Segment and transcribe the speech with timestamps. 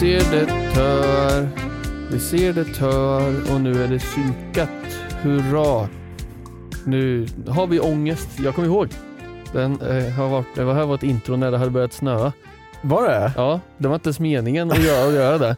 [0.00, 1.48] Ser det tör,
[2.12, 4.68] vi ser det tör och nu är det synkat.
[5.22, 5.88] Hurra!
[6.86, 8.28] Nu har vi ångest.
[8.38, 8.88] Jag kommer ihåg.
[9.52, 12.32] Den, eh, har varit, det var här var ett intro när det hade börjat snöa.
[12.82, 13.32] Var det?
[13.36, 15.56] Ja, det var inte ens meningen att göra, att göra det.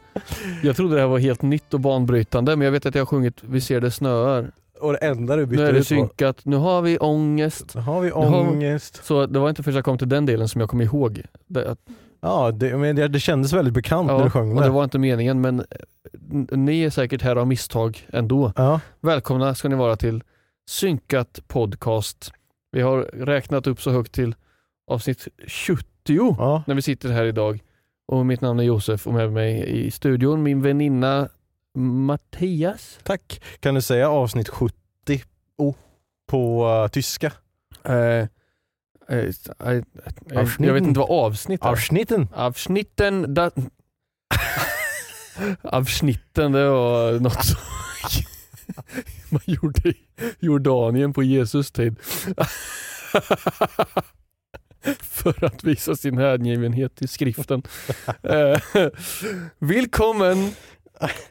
[0.63, 3.07] Jag trodde det här var helt nytt och banbrytande men jag vet att jag har
[3.07, 4.51] sjungit Vi ser det snöar.
[4.81, 5.97] Och det enda du Nu bytte är det ut var...
[5.97, 7.75] synkat, nu har vi ångest.
[7.75, 9.05] Nu har vi har- ångest.
[9.05, 11.23] Så det var inte förrän jag kom till den delen som jag kom ihåg.
[11.47, 11.79] Det, att,
[12.23, 14.67] Ja, det, men det, det kändes väldigt bekant när ja, du sjöng och det.
[14.67, 15.67] det var inte meningen men eh,
[16.58, 18.52] ni är säkert här av misstag ändå.
[18.57, 20.23] Ja, Välkomna ska ni vara till
[20.69, 22.33] Synkat Podcast.
[22.73, 24.35] Vi har räknat upp så högt till
[24.86, 25.85] avsnitt 70
[26.17, 26.63] ja.
[26.67, 27.61] när vi sitter här idag.
[28.07, 31.29] Och mitt namn är Josef och med mig i studion min väninna
[31.75, 32.98] Mattias.
[33.02, 33.42] Tack.
[33.61, 34.75] Kan du säga avsnitt 70
[35.58, 35.75] oh,
[36.27, 37.33] på uh, tyska?
[37.85, 38.27] Eh,
[39.12, 39.27] eh, eh,
[39.68, 39.83] eh,
[40.28, 40.74] jag Avsnitten.
[40.74, 41.68] vet inte vad avsnitt är.
[41.68, 42.28] Avsnitten.
[42.34, 43.50] Avsnitten, da...
[45.62, 47.56] Avsnitten, det var något som
[49.30, 49.96] man gjorde i
[50.40, 51.96] Jordanien på Jesus tid.
[55.01, 57.62] För att visa sin hängivenhet till skriften.
[58.22, 58.61] Eh,
[59.58, 60.51] Willkommen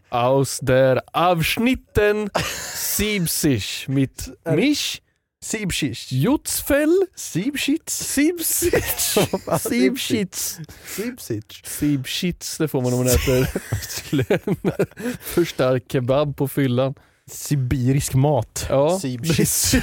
[0.09, 2.29] aus der Avsnitten
[2.75, 5.01] Siebzig mit mich,
[5.45, 6.11] Siebschicht.
[6.11, 8.13] Jutzfell, Siebschitz.
[8.13, 8.83] Siebzig,
[9.59, 10.59] Siebschitz.
[10.85, 11.61] Siebsich.
[11.65, 13.45] Siebschitz, det får man om man äter
[15.33, 16.93] för stark kebab på fyllan.
[17.31, 18.65] Sibirisk mat.
[18.69, 18.99] Ja.
[18.99, 19.75] Siebschitz.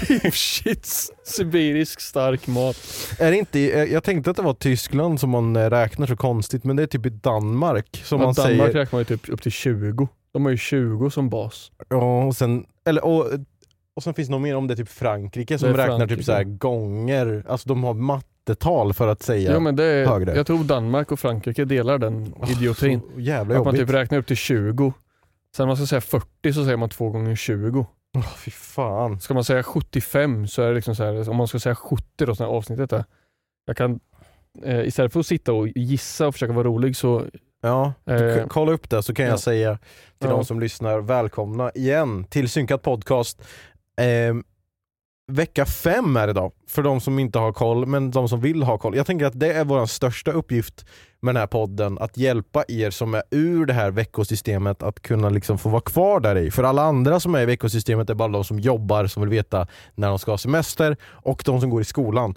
[1.24, 2.76] Sibirisk stark mat.
[3.19, 6.16] Är det inte, eh, jag tänkte att det var Tyskland som man eh, räknar så
[6.16, 8.72] konstigt, men det är typ i Danmark som Ja, man Danmark säger.
[8.80, 10.08] räknar man ju typ upp till 20.
[10.32, 11.70] De har ju 20 som bas.
[11.88, 13.30] Ja, och sen, eller, och,
[13.98, 16.16] och sen finns det nog mer om det är typ Frankrike som räknar Frankrike.
[16.16, 20.06] typ så här gånger, alltså de har mattetal för att säga Ja, men det är,
[20.06, 20.36] högre.
[20.36, 23.00] jag tror Danmark och Frankrike delar den idiotin.
[23.14, 24.92] Så jävla att man typ räknar upp till 20.
[25.56, 27.87] Sen om man ska säga 40 så säger man 2 gånger 20.
[28.16, 29.20] Åh, fy fan.
[29.20, 32.04] Ska man säga 75 så är det liksom så här, om man ska säga 70
[32.26, 33.04] då, här avsnittet är.
[33.66, 34.00] Jag kan,
[34.64, 37.25] eh, istället för att sitta och gissa och försöka vara rolig så
[37.62, 39.31] Ja, Eh, kolla upp det så kan ja.
[39.31, 39.78] jag säga
[40.19, 40.37] till Ja.
[40.37, 43.42] de som lyssnar, välkomna igen till Synkat Podcast.
[43.98, 44.44] Ehm,
[45.32, 48.62] vecka fem är det idag, för de som inte har koll, men de som vill
[48.62, 48.97] ha koll.
[48.97, 50.86] Jag tänker att det är vår största uppgift
[51.20, 55.28] med den här podden, att hjälpa er som är ur det här veckosystemet att kunna
[55.31, 56.50] liksom få vara kvar där i.
[56.50, 59.66] För alla andra som är i veckosystemet är bara de som jobbar, som vill veta
[59.94, 62.34] när de ska ha semester och de som går i skolan.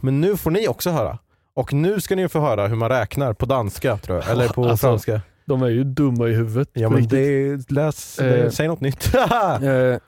[0.00, 1.18] Men nu får ni också höra.
[1.54, 4.64] Och nu ska ni få höra hur man räknar på danska tror jag, eller på
[4.64, 5.20] Alltså, franska.
[5.44, 6.68] de är ju dumma i huvudet.
[6.72, 8.26] Ja men det, läs, Eh.
[8.26, 9.14] det, säg något nytt.
[9.62, 9.98] Eh,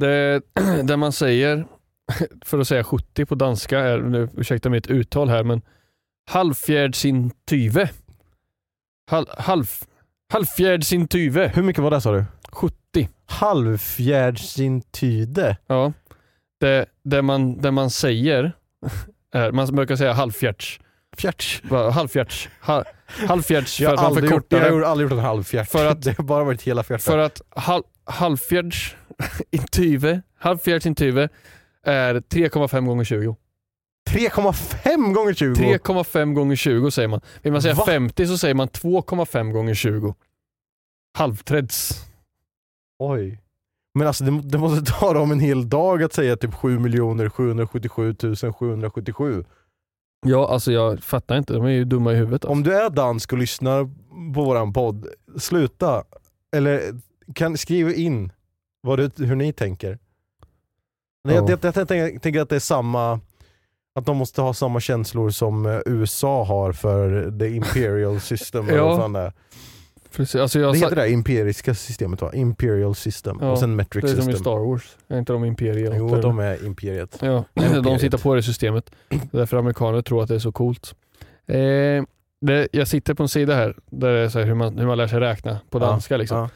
[0.00, 0.40] det,
[0.82, 1.64] det man säger,
[2.44, 5.62] för att säga 70 på danska, är, nu, ursäkta mitt uttal här, men
[6.30, 7.90] halvfjärdsintyve.
[9.10, 9.66] Halv, halv,
[10.32, 11.52] halvfjärdsintyve.
[11.54, 12.24] Hur mycket var det sa du?
[12.52, 13.08] 70.
[13.26, 15.56] Halvfjärdsintyde.
[15.66, 15.92] Ja.
[16.60, 18.52] Det, det, man, det man säger,
[19.34, 20.80] är, man brukar säga halvfjärds.
[21.16, 21.62] Fjärts.
[21.64, 22.48] Va, Halvfjärds.
[22.62, 25.24] Ha, halvfjärds Jag för har, att man aldrig gjort, förkortar jag har aldrig gjort en
[25.24, 25.70] halvfjärt.
[25.70, 27.12] För att- det har bara varit hela fjärtar.
[27.12, 28.96] För att hal, halvfjärds
[29.50, 31.28] intyve, halvfjärds intyve
[31.82, 33.36] är 3,5 gånger 20.
[34.10, 35.54] 3,5 gånger 20?
[35.54, 37.20] 3,5 gånger 20 säger man.
[37.42, 37.84] Vill man säga Va?
[37.86, 40.14] 50 så säger man 2,5 gånger 20.
[41.18, 42.06] Halvträds.
[42.98, 43.40] Oj.
[43.94, 46.78] Men alltså det, det måste ta dem en hel dag att säga typ 7
[47.28, 49.44] 777 777.
[50.26, 51.52] Ja, alltså jag fattar inte.
[51.52, 52.44] De är ju dumma i huvudet.
[52.44, 52.52] Alltså.
[52.52, 53.84] Om du är dansk och lyssnar
[54.34, 55.06] på våran podd,
[55.38, 56.04] sluta.
[56.56, 56.82] Eller
[57.34, 58.32] kan skriva in
[58.80, 59.98] vad du, hur ni tänker.
[61.24, 61.58] Nej, Jag, Ja.
[61.62, 63.20] jag, jag, tänker, att det är samma,
[63.94, 68.68] att de måste ha samma känslor som eh, USA har för the imperial system.
[68.68, 68.88] eller Ja.
[68.88, 69.32] vad fan det är.
[70.16, 70.40] Precis.
[70.40, 72.30] Alltså jag Det heter det, imperiska systemet va?
[72.34, 74.44] Imperial system Ja, och sen metric det är som i system.
[74.44, 74.96] Star Wars.
[75.08, 75.92] Är inte de imperiet?
[75.96, 77.18] Jo, de är imperiet.
[77.22, 77.84] Ja, Imperiet.
[77.84, 78.90] de sitter på det systemet.
[79.30, 80.94] Därför amerikaner tror att det är så coolt.
[81.46, 81.56] Eh,
[82.40, 84.86] det, jag sitter på en sida här där det är så här hur, man, hur
[84.86, 86.16] man lär sig räkna på Ja, danska.
[86.16, 86.38] Liksom.
[86.38, 86.48] ja.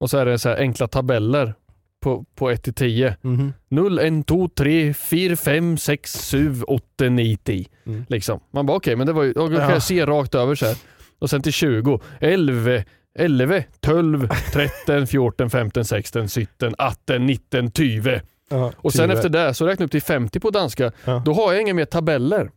[0.00, 1.54] Och så är det så här enkla tabeller
[2.02, 3.16] på, på 1 till 10.
[3.22, 3.52] Mhm.
[3.68, 7.66] 0, 1, 2, 3, 4, 5, 6, 7, 8, 9, 10.
[7.86, 8.04] Mm.
[8.08, 8.40] Liksom.
[8.52, 9.70] Man bara okej, men det var ju, då kan Ja.
[9.72, 10.76] jag se rakt över så här.
[11.18, 12.82] Och sen till 20, 11,
[13.18, 18.20] 11, 12, 13, 14, 15, 16, 17, 18, 19, 20.
[18.50, 20.92] Ja, Och sen efter det så räknar jag upp till 50 på danska.
[21.04, 21.22] Ja.
[21.26, 22.50] Då har jag inga mer tabeller.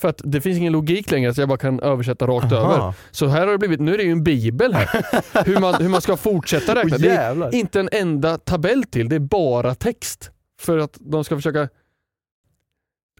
[0.00, 2.74] För att det finns ingen logik längre så jag bara kan översätta rakt Aha.
[2.74, 2.94] över.
[3.10, 4.88] Så här har det blivit, nu är det ju en bibel här.
[5.44, 6.96] hur, man, hur man ska fortsätta räkna.
[6.96, 10.30] Åh, det är inte en enda tabell till, det är bara text.
[10.60, 11.68] För att de ska försöka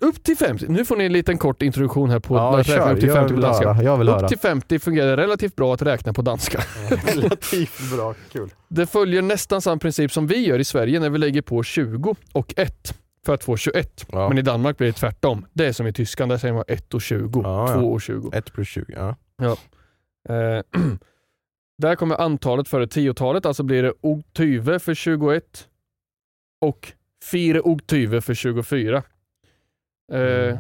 [0.01, 0.67] upp till 50.
[0.69, 3.17] Nu får ni en liten kort introduktion här på Ja, att räkna upp till Jag
[3.17, 3.73] 50 på danska.
[3.73, 4.21] höra.
[4.23, 6.63] Upp till 50 fungerar relativt bra att räkna på danska.
[7.07, 8.51] Relativt bra, kul.
[8.69, 12.15] Det följer nästan samma princip som vi gör i Sverige när vi lägger på 20
[12.33, 12.95] och 1
[13.29, 14.07] för att få 21.
[14.13, 14.29] Ja.
[14.29, 15.47] Men i Danmark blir det tvärtom.
[15.53, 17.87] Det är som i Tyskland, där säger man 1 och 20, Ja, 2 ja.
[17.87, 18.31] och 20.
[18.35, 19.57] 1 plus 20, ja.
[20.29, 20.63] Eh,
[21.83, 25.69] där kommer antalet före tiotalet, alltså blir det og 20 för 21
[26.61, 26.93] och
[27.31, 28.97] 4 og 20 för 24.
[30.13, 30.59] Eh, Mm.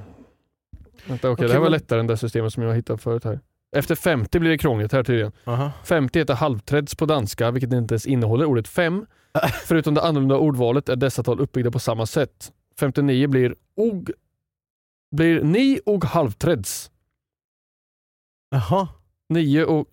[1.06, 3.24] Vänta, okej, Okej, det här var men- lättare än det systemet som jag hittade förut
[3.24, 3.40] här.
[3.76, 5.32] Efter 50 blir det krångligt här tydligen.
[5.44, 5.72] Aha.
[5.84, 9.06] 50 heter halvträds på danska, vilket inte ens innehåller ordet fem.
[9.66, 12.52] Förutom det annorlunda ordvalet är dessa tal uppbyggda på samma sätt.
[12.78, 14.10] 59 blir og,
[15.16, 16.90] blir ni och halvträds.
[18.50, 18.88] Jaha.
[19.28, 19.86] 9 och,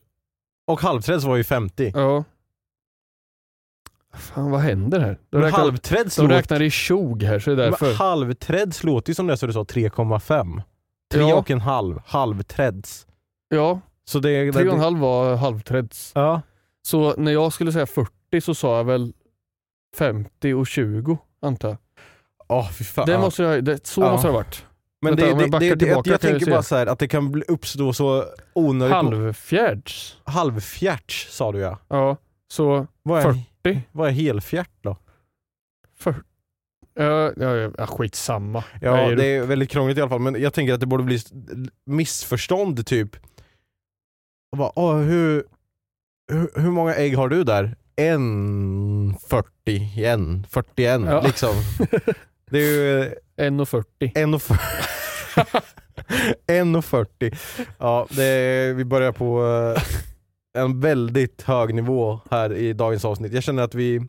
[0.67, 1.91] Och halvträds var ju 50.
[1.95, 2.23] ja.
[4.13, 5.19] Fan vad händer här?
[5.29, 7.85] De räknar, halvträds de räknar i tjog här så det är därför.
[7.87, 10.61] Men halvträds låter ju som det så du sa 3,5.
[11.13, 11.35] 3 Ja.
[11.35, 12.01] och en halv.
[12.05, 13.07] Halvträds.
[13.49, 14.51] Ja, Så det är...
[14.51, 16.11] 3,5 var halvträds.
[16.15, 16.41] Ja.
[16.81, 19.13] Så när jag skulle säga 40 så sa jag väl
[19.97, 21.77] 50 och 20 antar jag.
[22.83, 23.05] Fan.
[23.05, 24.11] Det måste jag, det, så Ja.
[24.11, 24.65] måste det ha varit.
[25.01, 27.43] Men Vänta, det, det, det, tillbaka jag jag tänker bara så här att det kan
[27.47, 28.93] uppstå så onödigt...
[28.95, 30.17] Halvfjärds.
[30.23, 31.79] Halvfjärts sa du ja.
[31.87, 32.17] Ja,
[32.51, 33.23] så Vad är,
[33.63, 33.81] 40.
[33.91, 34.97] vad är helfjärt då?
[35.97, 36.15] För,
[36.93, 38.63] ja, ja, ja, skitsamma.
[38.81, 41.03] Ja, är- det är väldigt krångligt i alla fall, men jag tänker att det borde
[41.03, 41.19] bli
[41.85, 43.15] missförstånd typ.
[44.57, 45.43] Bara, åh, hur,
[46.31, 47.75] hur, hur många ägg har du där?
[47.95, 51.21] En 40, en 41 Ja.
[51.21, 51.49] liksom.
[52.51, 54.11] Det är ju 1,40.
[54.15, 54.59] en och fyr-
[56.47, 57.31] en och 40.
[57.79, 59.45] Ja, är, vi börjar på
[59.77, 59.83] eh,
[60.63, 63.33] en väldigt hög nivå här i dagens avsnitt.
[63.33, 63.99] Jag känner att vi,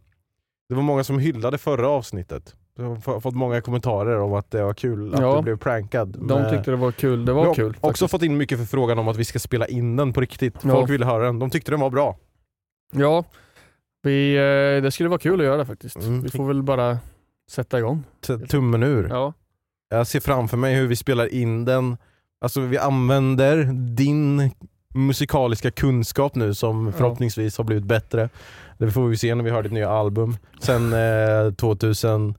[0.69, 2.55] det var många som hyllade förra avsnittet.
[2.79, 5.37] Jag har fått många kommentarer om att det var kul att Ja.
[5.37, 6.17] du blev prankad.
[6.29, 7.25] De med- tyckte det var kul.
[7.25, 7.71] Det vi var har kul.
[7.81, 8.11] också faktiskt.
[8.11, 10.55] fått in mycket förfrågan om att vi ska spela in den på riktigt.
[10.63, 10.71] Ja.
[10.71, 11.39] Folk ville höra den.
[11.39, 12.17] De tyckte den var bra.
[12.93, 13.25] Ja,
[14.03, 15.97] vi, eh, det skulle vara kul att göra det faktiskt.
[15.97, 16.23] Mm.
[16.23, 16.99] Vi får väl bara
[17.51, 18.05] sätta igång.
[18.27, 19.09] T- Tummen ur.
[19.11, 19.33] Ja,
[19.89, 21.97] Jag ser framför mig hur vi spelar in den.
[22.41, 23.65] Alltså vi använder
[23.97, 24.51] din
[24.95, 28.29] musikaliska kunskap nu som förhoppningsvis har blivit bättre.
[28.79, 30.37] Det får vi se när vi hör ditt nya album.
[30.61, 32.35] Sen eh, 2000...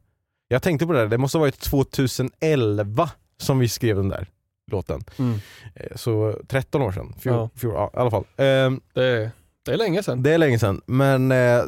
[0.47, 4.27] Jag tänkte på det där, det måste ha varit 2011 som vi skrev den där
[4.71, 5.01] låten.
[5.19, 5.39] mm.
[5.75, 7.13] Eh, Så 13 år sedan.
[7.19, 7.49] Fjol, Ja.
[7.55, 8.23] fjol, ja, i alla fall.
[8.37, 9.31] Ehm, det, är-
[9.65, 10.23] det är länge sedan.
[10.23, 11.61] det är länge sedan, men eh,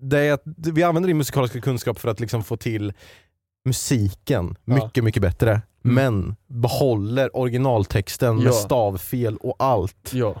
[0.00, 2.92] det är att vi använder din musikaliska kunskap för att liksom få till
[3.64, 4.74] musiken Ja.
[4.74, 5.62] mycket, mycket bättre.
[5.82, 8.44] Men behåller originaltexten Ja.
[8.44, 10.10] med stavfel och allt.
[10.12, 10.40] Ja,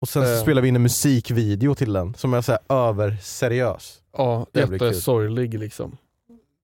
[0.00, 0.42] Och sen så Eh.
[0.42, 4.00] spelar vi in en musikvideo till den som är så överseriös.
[4.18, 5.96] ja jättesorglig liksom.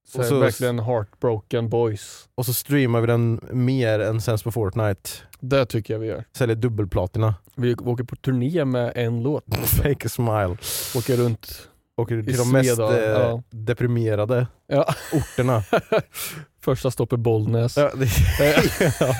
[0.09, 2.29] Så, Och så- verkligen heartbroken boys.
[2.35, 5.11] Och så streamar vi den mer än Sense på Fortnite.
[5.41, 6.25] Det tycker jag vi gör.
[6.37, 7.35] Säljer dubbelplatina.
[7.55, 9.45] Vi åker på turné med en låt.
[9.65, 10.57] Fake a smile.
[10.97, 11.69] Åker runt.
[11.97, 13.43] Åker till I de mest eh, ja.
[13.51, 14.95] deprimerade Ja.
[15.13, 15.63] orterna.
[16.61, 17.77] Första stopp är Bollnäs.
[17.77, 18.09] Ja, det,
[19.01, 19.15] ja.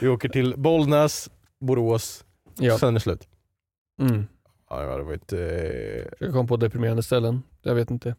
[0.00, 1.30] Vi åker till Bollnäs,
[1.60, 2.24] Borås,
[2.58, 2.78] Ja.
[2.78, 3.28] sen är det slut.
[4.00, 4.26] Mm.
[4.70, 5.32] Ja, det hade varit...
[5.32, 5.38] Eh,
[6.26, 7.42] Jag kom på deprimerande ställen.
[7.62, 8.14] Jag vet inte.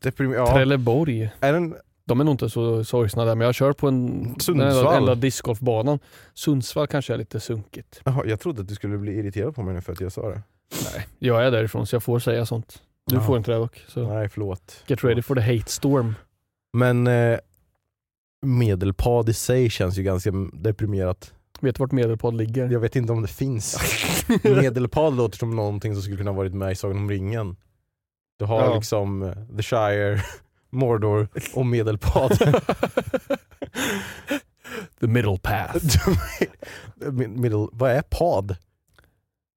[0.00, 0.52] deprim- ja.
[0.54, 1.30] Trelleborg.
[1.40, 4.84] Är den, De är nog inte så sorgsna där, men jag kör på en Sundsvall.
[4.84, 5.98] den enda discgolfbanan.
[6.34, 8.00] Sundsvall kanske är lite sunkigt.
[8.04, 10.28] Jaha, jag trodde att du skulle bli irriterad på mig nu för att jag sa
[10.28, 10.42] det.
[10.94, 12.82] Nej, jag är därifrån så jag får säga sånt.
[13.06, 13.20] Du Ja.
[13.22, 13.84] får inte det dock.
[13.88, 14.82] Så Nej, förlåt.
[14.86, 16.14] get ready for the hate storm.
[16.72, 17.38] Men eh,
[18.42, 21.32] Medelpad i sig känns ju ganska deprimerat.
[21.60, 22.68] Vet du vart Medelpad ligger?
[22.70, 23.76] Jag vet inte om det finns.
[24.44, 27.56] Medelpad låter som någonting som skulle kunna varit med i Sagan om ringen.
[28.38, 28.74] Du har Ja.
[28.74, 30.20] liksom eh, The Shire,
[30.70, 32.38] Mordor och Medelpad.
[35.00, 36.08] The middle path.
[37.28, 38.56] Middle, vad är pad?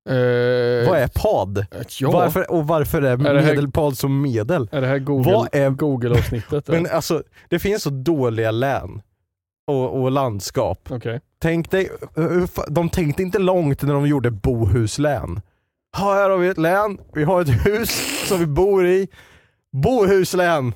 [0.09, 1.65] Eh, Vad är pad?
[1.99, 4.69] Ja, Varför, och varför är, Är det här- Medelpad som medel?
[4.71, 6.67] är det här Google, Google-avsnittet?
[6.67, 9.01] Men Men, alltså, det finns så dåliga län
[9.67, 10.87] och, och landskap.
[10.91, 11.21] Okej.
[11.41, 15.41] Tänk dig, hur fa- de tänkte inte långt när de gjorde Bohuslän.
[15.97, 17.89] Här har vi ett län, vi har ett hus
[18.27, 19.07] som vi bor i.
[19.73, 20.73] Bohuslän!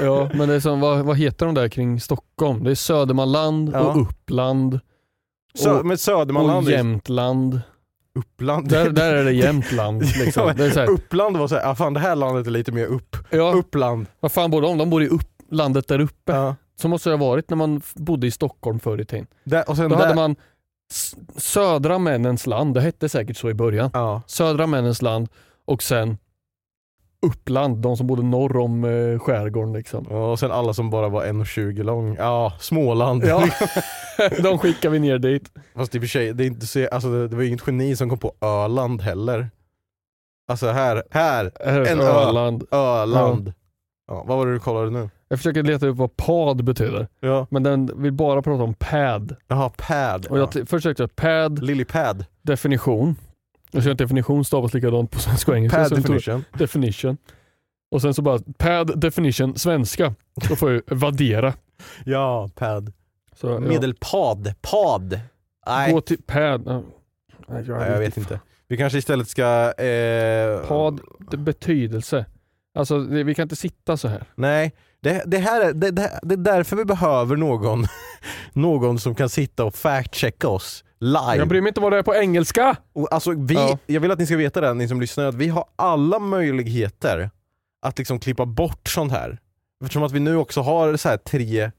[0.00, 2.64] Ja, men det är som, vad, vad heter de där kring Stockholm?
[2.64, 3.80] Det är Södermanland Ja.
[3.80, 4.80] och Uppland
[5.58, 6.66] Sö- Och- med Södermanland.
[6.66, 7.60] och Jämtland.
[8.18, 8.68] Uppland.
[8.68, 10.02] Där, där är det Jämtland.
[10.02, 10.46] Liksom.
[10.48, 12.72] Ja, det är så här, Uppland var såhär, ah, fan det här landet är lite
[12.72, 13.16] mer upp.
[13.30, 14.06] ja, Uppland.
[14.20, 14.78] vad fan bor de?
[14.78, 16.32] De bor i upp, landet där uppe.
[16.32, 16.56] Ja.
[16.80, 19.26] Så måste det ha varit när man bodde i Stockholm förr i tiden.
[19.44, 20.36] Där, och sen Då där, hade man
[21.36, 23.90] södra männens land, det hette säkert så i början.
[23.92, 24.22] Ja.
[24.26, 25.28] Södra männens land
[25.64, 26.18] och sen
[27.24, 29.72] Uppland, de som bodde norr om eh, skärgården.
[29.72, 30.06] Liksom.
[30.06, 32.16] Och sen alla som bara var 1,20 lång.
[32.18, 33.24] Ja, Småland.
[33.24, 33.44] Ja.
[34.42, 35.50] de skickar vi ner dit.
[35.74, 37.96] Fast i och för sig, det, är inte så, alltså, det, det var inget geni
[37.96, 39.50] som kom på Öland heller.
[40.48, 42.04] Alltså här, här, Här är En ö.
[42.04, 42.64] Öland.
[42.70, 43.52] Öland.
[44.08, 44.24] Ja.
[44.26, 45.10] vad var det du kollade nu?
[45.28, 47.46] Jag försöker leta upp vad pad betyder, Ja.
[47.50, 49.36] men den vill bara prata om pad.
[49.48, 50.26] Jaha, pad.
[50.26, 50.50] Och jag ja.
[50.50, 53.16] t- först sökte jag pad, definition.
[53.74, 55.78] Jag ser att definition stavas likadant på svenska och engelska.
[55.78, 56.44] Pad jag definition.
[56.52, 57.16] definition.
[57.90, 60.14] Och sen så bara pad definition svenska.
[60.48, 61.54] Då får jag vaddera.
[62.04, 62.92] Ja, pad.
[63.36, 63.60] Så.
[63.60, 64.54] Medelpad.
[64.60, 65.20] Pad.
[65.66, 66.64] Nej, Gå till pad.
[66.66, 66.82] Nej,
[67.48, 68.40] Nej, jag vet inte.
[68.68, 69.72] Vi kanske istället ska...
[69.72, 70.66] Eh...
[70.68, 71.00] Pad,
[71.38, 72.26] betydelse.
[72.74, 74.24] Alltså vi kan inte sitta så här.
[74.34, 77.84] Nej, det, det här är, det, det, det är därför vi behöver någon,
[78.52, 81.36] någon som kan sitta och fact-checka oss live.
[81.36, 82.76] Jag bryr mig inte vad det är på engelska.
[82.92, 83.78] Och alltså vi, Ja.
[83.86, 87.30] Jag vill att ni ska veta det, ni som lyssnar, att vi har alla möjligheter
[87.86, 89.38] att liksom klippa bort sånt här.
[89.84, 91.70] Eftersom att vi nu också har så här tre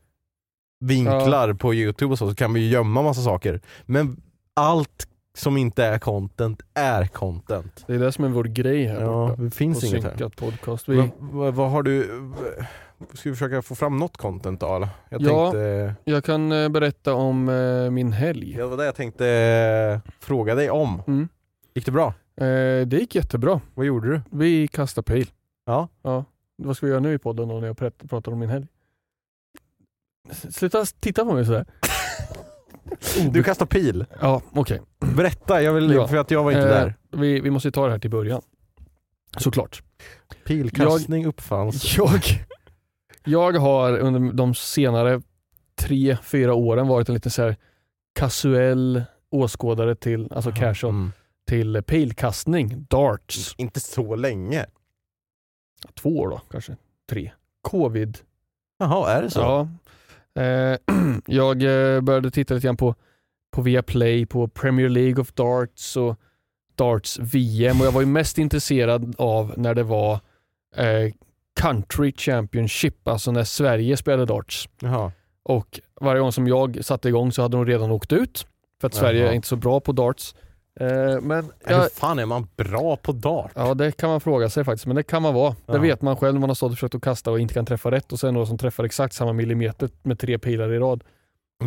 [0.79, 3.61] vinklar på youtube och så, så kan vi gömma massa saker.
[3.85, 4.21] Men
[4.53, 5.07] allt
[5.37, 7.83] som inte är content är content.
[7.87, 9.41] Det är det som är vår grej här Ja, borta.
[9.41, 10.29] det finns På inget här.
[10.29, 10.89] podcast.
[10.89, 12.21] Vi, Vad vad- vad har du...
[13.13, 14.89] Ska vi försöka få fram något content då eller?
[15.09, 15.51] Jag Ja.
[15.51, 15.95] tänkte...
[16.03, 18.51] jag kan eh, berätta om eh, min helg.
[18.51, 21.01] Ja, det var det jag tänkte eh, fråga dig om.
[21.07, 21.27] Mm.
[21.73, 22.07] Gick det bra?
[22.37, 23.61] Eh, det gick jättebra.
[23.73, 24.21] Vad gjorde du?
[24.31, 25.29] Vi kastar pil.
[25.65, 25.87] Ja.
[26.01, 26.25] Ja.
[26.57, 28.67] Vad ska vi göra nu i podden då när jag prat- pratar om min helg?
[30.51, 31.65] Sluta titta på mig sådär.
[33.31, 34.05] Du kastar pil.
[34.21, 34.81] Ja, okej.
[35.15, 36.07] Berätta, jag vill, Ja.
[36.07, 36.95] för att jag var inte Eh, där.
[37.11, 38.41] Vi, vi måste ta det här till början.
[39.37, 39.83] Såklart.
[40.45, 41.97] Pilkastning uppfanns.
[41.97, 42.19] Jag,
[43.25, 45.21] jag har under de senare
[45.81, 47.55] tre, fyra åren varit en lite så här
[48.19, 51.11] kasuell åskådare till, alltså casual, Mm.
[51.47, 53.55] till pilkastning, darts.
[53.57, 54.65] Inte så länge.
[55.93, 56.75] Två år då, kanske.
[57.09, 57.31] Tre.
[57.61, 58.17] Covid.
[58.79, 59.39] Jaha, är det så?
[59.39, 59.67] Ja.
[60.41, 60.77] Eh,
[61.25, 62.95] jag eh, började titta lite grann på,
[63.51, 66.19] på Viaplay, på Premier League of Darts och
[66.75, 70.13] Darts VM och jag var ju mest intresserad av när det var
[70.75, 71.13] eh,
[71.61, 74.69] Country Championship, alltså när Sverige spelade darts.
[74.79, 75.11] Jaha.
[75.43, 78.47] Och varje gång som jag satte igång så hade de redan åkt ut
[78.81, 79.31] för att Sverige Jaha.
[79.31, 80.35] är inte så bra på darts.
[80.79, 80.87] Eh,
[81.21, 83.51] men Hur jag, fan är man bra på dart?
[83.55, 85.49] ja, det kan man fråga sig faktiskt, men det kan man vara.
[85.65, 85.77] Det Ja.
[85.79, 87.91] vet man själv när man har stått och försökt att kasta och inte kan träffa
[87.91, 91.03] rätt och sen några som träffar exakt samma millimeter med tre pilar i rad.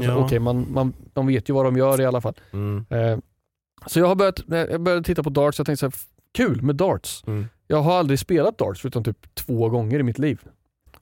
[0.02, 0.16] Ja.
[0.16, 2.34] Okej, man, man, de vet ju vad de gör i alla fall.
[2.52, 2.86] Mm.
[2.90, 3.18] Eh,
[3.86, 5.94] så jag har börjat, jag började titta på darts och jag tänkte så här,
[6.34, 7.24] kul med darts.
[7.26, 7.46] Mm.
[7.66, 10.40] Jag har aldrig spelat darts förutom typ två gånger i mitt liv.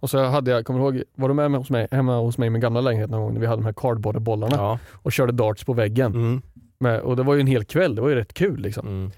[0.01, 2.47] Och så hade jag, kommer du ihåg, var du med hos mig, hemma hos mig
[2.47, 4.79] i min gamla lägenhet någon gång när vi hade de här cardboardbollarna Ja.
[4.93, 6.13] och körde darts på väggen.
[6.15, 6.43] Mm.
[6.79, 8.87] Med, och det var ju en hel kväll, det var ju rätt kul liksom.
[8.87, 9.11] Mm.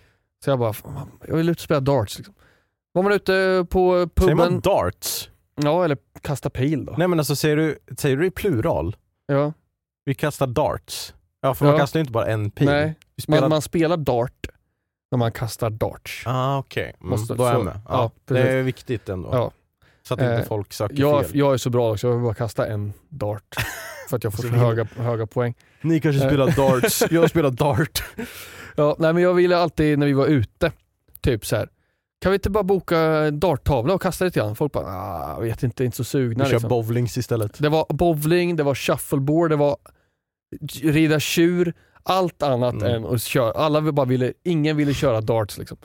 [0.45, 2.19] Så jag bara, "Fan, jag vill ut och spela darts.
[2.19, 2.35] Liksom.
[2.93, 5.31] Var man ute på Säger man puben, darts?
[5.63, 6.95] ja eller kasta pil då.
[6.99, 8.97] Nej men alltså säger du, säger du i plural?
[9.27, 9.53] Ja,
[10.05, 11.15] Vi kastar darts.
[11.41, 11.71] Ja för Ja.
[11.73, 12.67] man kastar ju inte bara en pil.
[12.67, 13.41] nej, spelar...
[13.41, 14.47] man, man spelar dart
[15.11, 16.23] när man kastar darts.
[16.27, 17.11] Ah, Okej, mm.
[17.11, 17.81] Måste- då är jag med.
[17.89, 19.29] ja, Ja, det är viktigt ändå.
[19.33, 19.51] Ja.
[20.03, 21.39] Så att inte Eh, folk söker Jag, fel.
[21.39, 23.55] jag är så bra också, jag vill bara kasta en dart
[24.09, 25.55] för att jag får Så höga, höga poäng.
[25.83, 26.29] Ni kanske Eh.
[26.29, 28.03] spelar darts, jag spelar dart.
[28.77, 30.73] Ja, nej, men jag ville alltid när vi var ute,
[31.21, 31.69] typ så här.
[32.21, 34.57] Kan vi inte bara boka darttavla och kasta lite grann?
[34.57, 36.45] Folk bara, ah, vet inte, inte så sugna.
[36.45, 36.69] Vi kör Liksom.
[36.69, 37.59] bowlings istället.
[37.59, 39.77] Det var bowling, det var shuffleboard, det var
[40.83, 41.75] rida tjur,
[42.09, 42.87] allt annat Mm.
[42.95, 43.51] än att köra.
[43.51, 45.79] Alla bara ville, ingen ville köra darts liksom.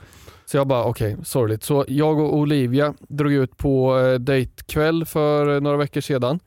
[0.46, 1.64] Så jag bara okej, sorgligt.
[1.64, 6.40] Så jag och Olivia drog ut på eh, dejtkväll för eh, några veckor sedan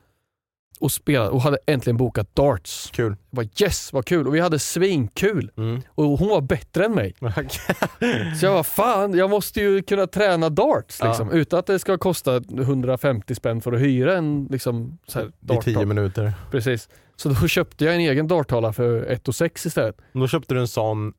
[0.81, 2.91] och spelade och hade äntligen bokat darts.
[2.95, 3.17] Kul.
[3.31, 4.27] Jag bara yes, vad kul!
[4.27, 5.51] Och vi hade svinkul.
[5.57, 5.83] Mm.
[5.95, 7.15] Och hon var bättre än mig.
[8.41, 11.09] Så jag var fan, jag måste ju kunna träna darts Ja.
[11.09, 15.59] liksom, utan att det ska kosta 150 spänn för att hyra en liksom, så här,
[15.59, 16.33] I tio minuter.
[16.51, 16.89] Precis.
[17.17, 19.97] Så då köpte jag en egen darttavla för 1 6 istället.
[20.13, 21.13] Då köpte du en sån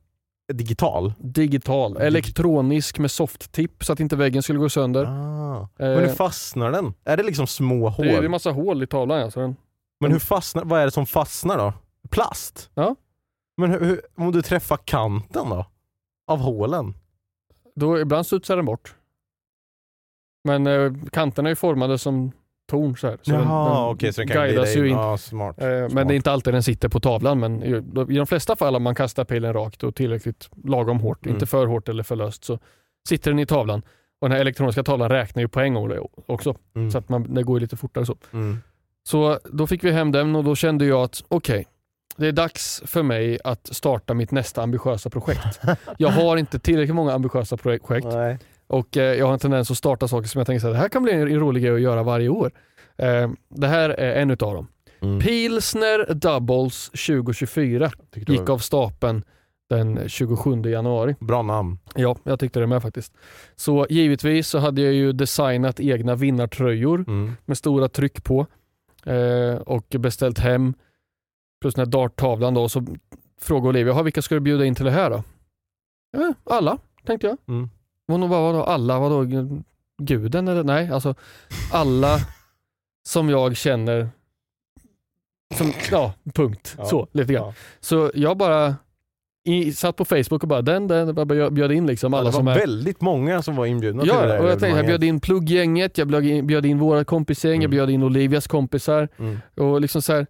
[0.52, 1.12] digital.
[1.18, 5.04] Digital, elektronisk med soft-tip så att inte väggen skulle gå sönder.
[5.04, 5.60] Ah.
[5.60, 6.94] Eh, Men hur fastnar den?
[7.04, 8.06] Är det liksom små hål?
[8.06, 9.20] Det är en massa hål i tavlan.
[9.20, 9.56] Ja, så den,
[10.00, 11.72] Men hur fastnar, vad är det som fastnar då?
[12.10, 12.70] Plast?
[12.74, 12.96] Ja.
[13.56, 15.66] Men hur, hur, om du träffar kanten då?
[16.26, 16.94] Av hålen?
[17.78, 18.94] då, ibland studsar den bort.
[20.44, 22.32] Men eh, kanterna är formade som
[22.68, 23.18] torn så här.
[23.22, 24.94] Så Jaha, okej så den kan guidas ju in.
[24.96, 25.60] Ja, smart.
[25.60, 26.08] Eh, Men Smart.
[26.08, 27.40] det är inte alltid den sitter på tavlan.
[27.40, 27.68] Men i,
[28.14, 31.36] i de flesta fall om man kastar pilen rakt och tillräckligt lagom hårt, Mm.
[31.36, 32.58] inte för hårt eller för löst, så
[33.08, 33.82] sitter den i tavlan.
[34.20, 35.76] Och den här elektroniska tavlan räknar ju poäng
[36.26, 36.54] också.
[36.76, 36.90] Mm.
[36.90, 38.16] Så att man, det går lite fortare så.
[38.32, 38.58] Mm.
[39.08, 41.66] Så då fick vi hem den och då kände jag att okej,
[42.16, 45.60] det är dags för mig att starta mitt nästa ambitiösa projekt.
[45.98, 48.38] Jag har inte tillräckligt många ambitiösa projekt Nej.
[48.68, 50.88] Och eh, jag har en tendens att starta saker som jag tänker att det här
[50.88, 52.50] kan bli en rolig grej att göra varje år.
[52.96, 54.66] Eh, det här är en utav dem.
[55.00, 55.20] Mm.
[55.20, 59.22] Pilsner Doubles 2024 Tyckte gick var av stapeln
[59.70, 61.16] den 27 januari.
[61.20, 61.78] Bra namn.
[61.94, 63.12] Ja, jag tyckte det med faktiskt.
[63.56, 67.32] Så givetvis så hade jag ju designat egna vinnartröjor Mm.
[67.44, 68.46] med stora tryck på
[69.04, 70.74] eh, och beställt hem.
[71.60, 72.68] Plus den här darttavlan då.
[72.68, 72.84] Så
[73.40, 75.16] frågade Olivia, "Jaha, vilka ska du bjuda in till det här då?
[76.16, 77.36] Eh, alla, tänkte jag.
[77.48, 77.70] Mm.
[78.08, 78.98] Hon bara, vadå alla?
[78.98, 79.26] Vadå
[80.02, 80.64] guden eller?
[80.64, 81.14] Nej, alltså
[81.72, 82.18] alla
[83.08, 84.08] som jag känner
[85.54, 86.74] som, ja, punkt.
[86.78, 87.44] Ja, Så, lite grann.
[87.46, 87.52] ja.
[87.80, 88.76] Så jag bara
[89.44, 92.40] i, satt på Facebook och bara den, den, bara bjöd in liksom alla det var
[92.40, 94.86] som är väldigt många som var inbjudna till det Ja, där och jag tänkte jag
[94.86, 97.70] bjöd in plugggänget, jag bjöd in, bjöd in våra kompisgäng, jag Mm.
[97.70, 99.38] bjöd in Olivias kompisar Mm.
[99.56, 100.26] och liksom så här,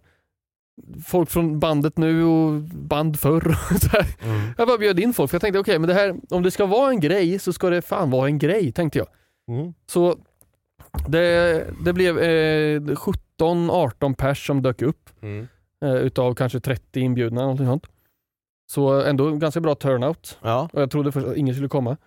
[1.05, 3.55] folk från bandet nu och band förr.
[4.23, 4.41] Mm.
[4.57, 6.65] Jag bara bjöd in folk för jag tänkte okej, men det här, om det ska
[6.65, 9.07] vara en grej så ska det fan vara en grej tänkte jag.
[9.47, 9.73] Mm.
[9.87, 10.15] Så
[11.07, 12.81] det, det blev eh,
[13.39, 15.47] 17-18 pers som dök upp Mm.
[15.85, 17.41] eh, utav kanske 30 inbjudna.
[17.41, 17.87] Någonting sånt.
[18.71, 20.37] Så ändå ganska bra turnout.
[20.41, 20.69] Ja.
[20.73, 21.97] Och jag trodde först att ingen skulle komma.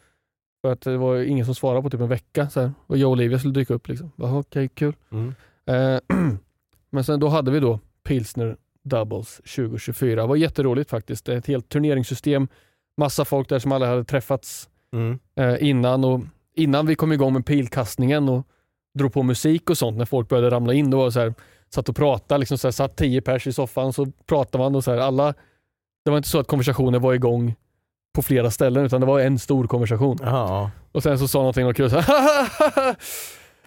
[0.64, 2.50] För att det var ingen som svarade på typ en vecka.
[2.50, 2.72] Så här.
[2.86, 3.88] Och jag och Olivia skulle dyka upp.
[3.88, 4.10] Liksom.
[4.16, 4.94] Okej, kul.
[5.10, 5.34] Mm.
[5.66, 6.00] Eh,
[6.90, 10.20] men sen då hade vi då Pilsner Doubles 2024.
[10.22, 11.24] Det var jätteroligt faktiskt.
[11.24, 12.48] Det är ett helt turneringssystem.
[12.96, 15.18] Massa folk där som alla hade träffats Mm.
[15.36, 16.04] eh, innan.
[16.04, 16.20] Och
[16.54, 18.46] innan vi kom igång med pilkastningen och
[18.98, 20.90] drog på musik och sånt när folk började ramla in.
[20.90, 21.34] Då var det så här,
[21.74, 24.84] satt och pratade, liksom så här, satt tio pers i soffan så pratade man och
[24.84, 25.34] så här, alla
[26.04, 27.54] Det var inte så att konversationen var igång
[28.14, 30.18] på flera ställen utan det var en stor konversation.
[30.22, 30.70] Ja.
[30.92, 32.96] Och sen så sa någonting och kul så här,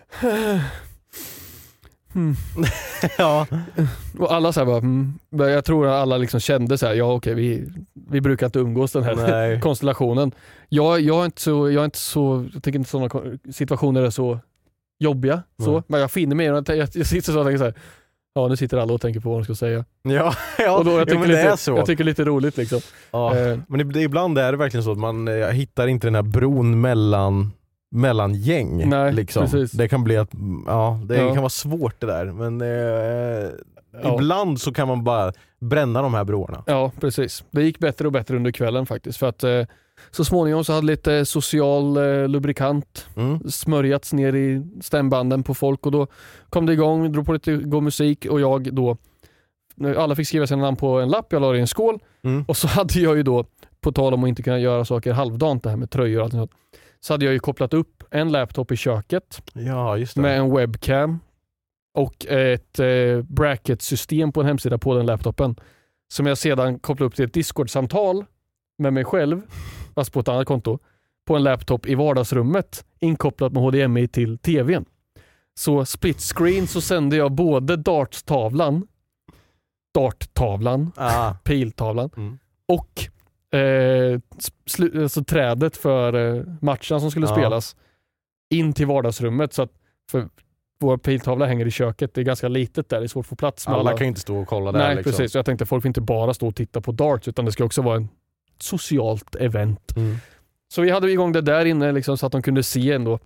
[2.15, 2.36] hmm.
[3.17, 3.47] ja.
[4.19, 5.13] Och alla så här bara, mm.
[5.30, 8.91] Jag tror att alla liksom kände så här, ja okej vi, vi brukar inte umgås
[8.91, 9.60] den här Nej.
[9.62, 10.32] konstellationen.
[10.69, 14.10] Jag, jag, är inte så, jag är inte så, jag tycker inte sådana situationer är
[14.10, 14.39] så
[14.99, 15.43] jobbiga.
[15.63, 15.84] Så.
[15.88, 16.75] Men jag finner mig i det.
[16.75, 17.73] jag, jag sitter så och tänker så här,
[18.36, 19.86] ja nu sitter alla och tänker på vad de ska säga.
[20.01, 20.78] Ja, ja.
[20.78, 21.71] och då, jag, jo, tycker men det lite, är så.
[21.71, 22.80] jag tycker lite roligt liksom.
[23.12, 23.38] ja.
[23.38, 26.82] Eh, Men ibland är det verkligen så att man eh, hittar inte den här bron
[26.82, 27.51] mellan,
[27.95, 28.89] mellan gäng.
[28.89, 29.43] Nej, liksom.
[29.43, 29.71] precis.
[29.71, 30.29] Det kan bli att,
[30.67, 31.27] ja, det Ja.
[31.27, 32.25] kan vara svårt det där.
[32.25, 33.49] Men eh,
[34.03, 34.15] Ja.
[34.15, 36.63] ibland så kan man bara bränna de här broarna.
[36.67, 37.43] Ja, precis.
[37.51, 39.17] Det gick bättre och bättre under kvällen faktiskt.
[39.17, 39.62] För att eh,
[40.12, 43.39] så småningom så hade lite social eh, lubrikant Mm.
[43.49, 46.08] smörjats ner i stämbanden på folk och då
[46.49, 48.97] kom det igång, drog på lite god musik och jag då,
[49.97, 52.45] alla fick skriva sina namn på en lapp, jag la det i en skål Mm.
[52.47, 53.45] och så hade jag ju då,
[53.81, 56.34] på tal om att inte kunna göra saker halvdant, det här med tröjor och allt
[56.34, 56.51] sånt,
[57.06, 61.20] så hade jag ju kopplat upp en laptop i köket Ja, med en webcam
[61.94, 65.56] och ett eh, bracket-system på en hemsida på den laptopen.
[66.13, 68.26] Som jag sedan kopplade upp till ett Discord-samtal
[68.78, 69.41] med mig själv,
[69.96, 70.80] fast på ett annat konto,
[71.28, 74.86] på en laptop i vardagsrummet inkopplat med HDMI till tvn.
[75.60, 78.88] Så split screen så sände jag både dartstavlan,
[79.94, 81.34] darttavlan, Ah.
[81.44, 82.39] piltavlan Mm.
[82.68, 82.89] och
[83.56, 84.20] eh,
[84.65, 87.36] slu- alltså trädet för eh, matcherna som skulle Ja.
[87.36, 87.76] spelas
[88.50, 89.54] in till vardagsrummet.
[89.54, 89.72] Så att,
[90.12, 90.30] för
[90.80, 93.36] vår piltavla hänger i köket, det är ganska litet där, det är svårt att få
[93.36, 93.89] plats Alla alla.
[93.91, 94.80] kan ju inte stå och kolla där.
[94.80, 95.12] Nej liksom.
[95.12, 97.52] precis, Så jag tänkte folk får inte bara stå och titta på darts utan det
[97.52, 98.08] ska också vara en
[98.60, 99.96] socialt event.
[99.98, 100.15] Mm.
[100.68, 103.20] Så vi hade igång det där inne liksom, så att de kunde se ändå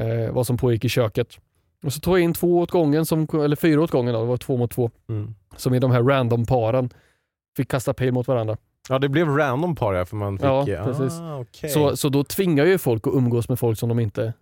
[0.00, 1.38] eh, vad som pågick i köket.
[1.84, 4.26] Och så tog jag in två åt gången, som, eller fyra åt gången, då, det
[4.26, 5.34] var två mot två, Mm.
[5.56, 6.90] som i de här random-paren
[7.56, 8.56] fick kasta pil mot varandra.
[8.88, 10.46] Ja det blev random par här för man fick...
[10.46, 11.20] Ja, precis.
[11.20, 11.70] Ah, okej.
[11.70, 14.32] Så, så då tvingar ju folk att umgås med folk som de inte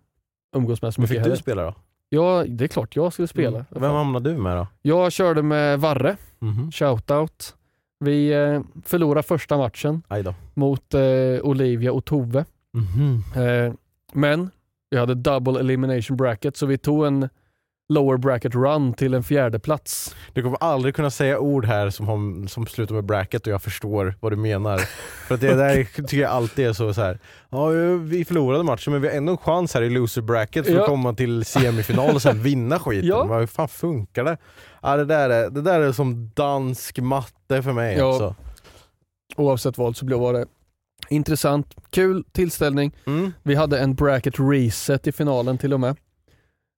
[0.56, 1.74] umgås med så Men mycket fick du spela då?
[2.08, 3.56] Ja, det är klart jag skulle spela.
[3.58, 3.64] Mm.
[3.70, 4.66] Vem hamnade du med då?
[4.82, 6.72] Jag körde med Varre, Mhm.
[6.72, 7.54] shoutout.
[8.00, 10.02] Vi eh, förlorade första matchen
[10.54, 11.00] mot eh,
[11.42, 12.44] Olivia och Tove.
[12.72, 13.22] Mhm.
[13.44, 13.72] Eh,
[14.12, 14.50] men
[14.90, 17.28] vi hade double elimination bracket så vi tog en
[17.88, 20.14] lower bracket run till en fjärde plats.
[20.32, 23.62] Du kommer aldrig kunna säga ord här som, har, som slutar med bracket och jag
[23.62, 24.78] förstår vad du menar.
[25.26, 27.18] För att det där tycker jag alltid är så, så här.
[27.50, 27.68] Ja,
[28.02, 30.80] vi förlorade matchen men vi har ändå en chans här i loser bracket för Ja.
[30.80, 33.08] att komma till semifinal och sen vinna skiten.
[33.08, 33.24] Ja.
[33.24, 34.36] Men Hur fan funkar det?
[34.82, 37.96] Ja, det, där är, det där är som dansk matte för mig.
[37.98, 38.08] Ja.
[38.08, 38.34] Alltså.
[39.36, 40.46] Oavsett vad så blev det
[41.08, 42.96] intressant, kul tillställning.
[43.06, 43.32] Mm.
[43.42, 45.96] Vi hade en bracket reset i finalen till och med.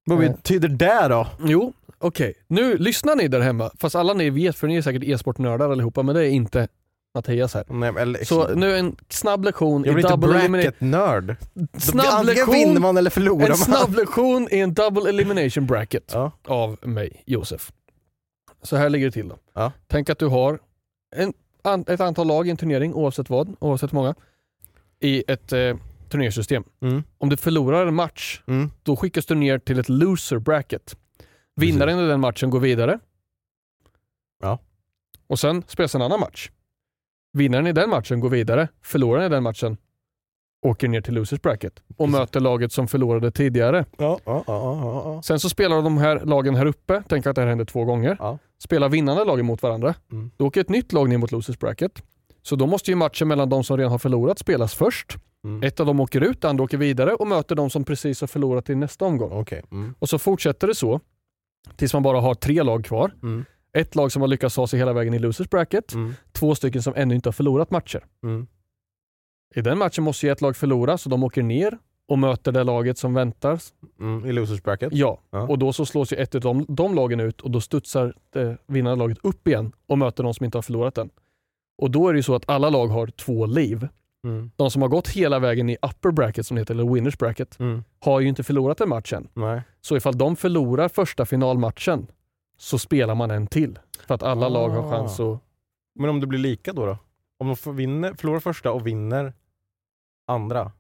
[0.07, 0.31] Vad Eh.
[0.31, 1.27] betyder det då?
[1.45, 2.35] Jo, okej.
[2.47, 6.03] Nu lyssnar ni där hemma, fast alla ni vet, för ni är säkert e-sportnördar allihopa,
[6.03, 6.69] men det är inte
[7.15, 7.65] Mattias här.
[7.69, 10.53] Nej, men Så nu en snabb lektion jag i double elimination.
[10.53, 11.37] bracket-nörd.
[11.79, 13.57] Snabb Antingen vinner lektion, man eller förlorar en man.
[13.59, 16.33] snabb lektion i en double elimination bracket Ja.
[16.45, 17.73] av mig, Josef.
[18.63, 19.37] Så här ligger det till då.
[19.55, 19.73] Ja.
[19.87, 20.59] Tänk att du har
[21.17, 24.15] en, an, ett antal lag i en turnering, oavsett vad, oavsett hur många,
[25.01, 25.77] i ett eh,
[26.11, 26.65] turnersystem.
[26.83, 27.03] Mm.
[27.19, 28.71] Om du förlorar en match, Mm.
[28.83, 30.97] då skickas du ner till ett loser bracket.
[31.57, 32.99] Vinnaren i den matchen går vidare.
[34.43, 34.59] Ja.
[35.27, 36.51] Och sen spelas en annan match.
[37.33, 38.69] Vinnaren i den matchen går vidare.
[38.83, 39.77] Förloraren i den matchen
[40.67, 42.13] åker ner till losers bracket och Precis.
[42.13, 43.85] möter laget som förlorade tidigare.
[43.99, 45.23] Ja, ja, ja.
[45.25, 48.39] Sen så spelar de här lagen här uppe, tänk att det här händer två gånger.
[48.59, 49.95] Spelar vinnande lagen mot varandra.
[50.13, 50.31] Mm.
[50.37, 52.03] Då åker ett nytt lag ner mot losers bracket.
[52.47, 55.17] Så då måste ju matchen mellan de som redan har förlorat spelas först.
[55.45, 55.63] Mm.
[55.63, 58.71] Ett av dem åker ut, andra åker vidare och möter de som precis har förlorat
[58.71, 59.33] i nästa omgång.
[59.33, 59.63] Okej.
[59.71, 59.95] Mm.
[59.99, 61.01] Och så fortsätter det så
[61.77, 63.13] tills man bara har tre lag kvar.
[63.23, 63.45] Mm.
[63.73, 65.93] Ett lag som har lyckats ta sig hela vägen i losers bracket.
[65.95, 66.15] Mm.
[66.33, 68.05] Två stycken som ännu inte har förlorat matcher.
[68.23, 68.47] Mm.
[69.55, 71.79] I den matchen måste ju ett lag förlora så de åker ner
[72.09, 73.61] och möter det laget som väntar.
[74.01, 74.27] Mm.
[74.27, 74.93] I losers bracket?
[74.93, 75.41] Ja, Ja.
[75.49, 78.59] och då så slås ju ett av de, de lagen ut och då studsar det
[78.67, 81.11] vinnande laget upp igen och möter de som inte har förlorat än.
[81.79, 83.89] Och då är det ju så att alla lag har två liv.
[84.25, 84.51] Mm.
[84.57, 87.61] De som har gått hela vägen i upper bracket som det heter, eller winners bracket,
[87.61, 87.85] Mm.
[88.01, 89.29] har ju inte förlorat en match än.
[89.35, 89.63] Nej.
[89.81, 92.07] Så ifall de förlorar första finalmatchen
[92.59, 93.79] så spelar man en till.
[94.07, 94.49] För att alla Ah.
[94.49, 95.41] lag har chans att...
[95.95, 96.87] Men om det blir lika då?
[96.87, 96.99] då?
[97.39, 99.33] Om de vinner, förlorar första och vinner
[100.27, 100.73] andra,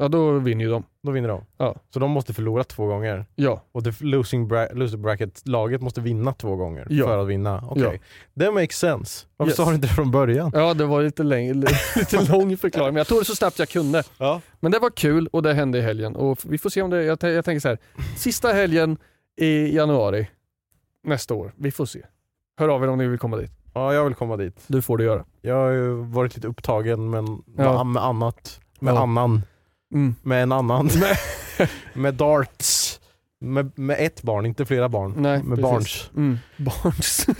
[0.00, 0.84] Ja, då vinner ju de.
[1.02, 1.44] då vinner de?
[1.56, 1.76] Ja.
[1.90, 3.26] Så de måste förlora två gånger?
[3.34, 7.06] Ja, Och det losing bra- loser bracket-laget måste vinna två gånger Ja.
[7.06, 7.64] för att vinna?
[7.70, 7.82] Okej.
[7.82, 7.92] Ja.
[8.34, 9.26] Det makes sense.
[9.36, 9.56] Varför Yes.
[9.56, 10.50] sa du inte det från början?
[10.54, 11.54] ja det var lite, längre,
[11.96, 14.02] lite lång förklaring, men jag tog det så snabbt jag kunde.
[14.18, 14.40] Ja.
[14.60, 16.16] Men det var kul och det hände i helgen.
[16.16, 17.78] Och vi får se om det, jag, jag tänker så här,
[18.16, 18.96] sista helgen
[19.36, 20.28] i januari
[21.04, 22.00] nästa år, vi får se.
[22.58, 23.50] Hör av er om ni vill komma dit.
[23.74, 24.64] ja, jag vill komma dit.
[24.66, 25.24] Du får det göra.
[25.40, 27.84] Jag har ju varit lite upptagen men Ja.
[27.84, 28.60] med, med annat.
[28.80, 29.02] Med Ja.
[29.02, 29.42] annan.
[29.92, 30.14] Mm.
[30.22, 30.90] Med en annan.
[31.94, 33.00] Med darts.
[33.40, 35.14] Med, med ett barn, inte flera barn.
[35.16, 35.62] Nej, med precis.
[35.62, 36.10] barns.
[36.16, 36.38] Mm.
[36.56, 37.26] Barns.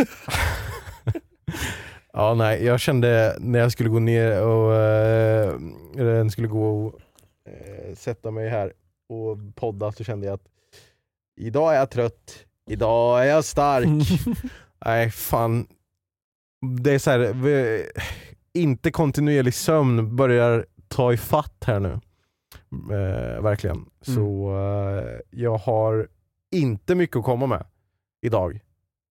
[2.12, 7.00] Ja, nej, jag kände när jag skulle gå ner och eh, skulle gå och
[7.50, 8.72] eh, sätta mig här
[9.08, 10.44] och podda så kände jag att
[11.40, 13.86] idag är jag trött, idag är jag stark.
[14.84, 15.66] nej, fan.
[16.82, 17.90] Det är så här, vi-
[18.54, 22.00] inte kontinuerlig sömn börjar ta i fatt här nu.
[22.72, 23.84] Eh, verkligen.
[24.00, 26.08] Så eh, jag har
[26.52, 27.64] inte mycket att komma med
[28.22, 28.60] idag.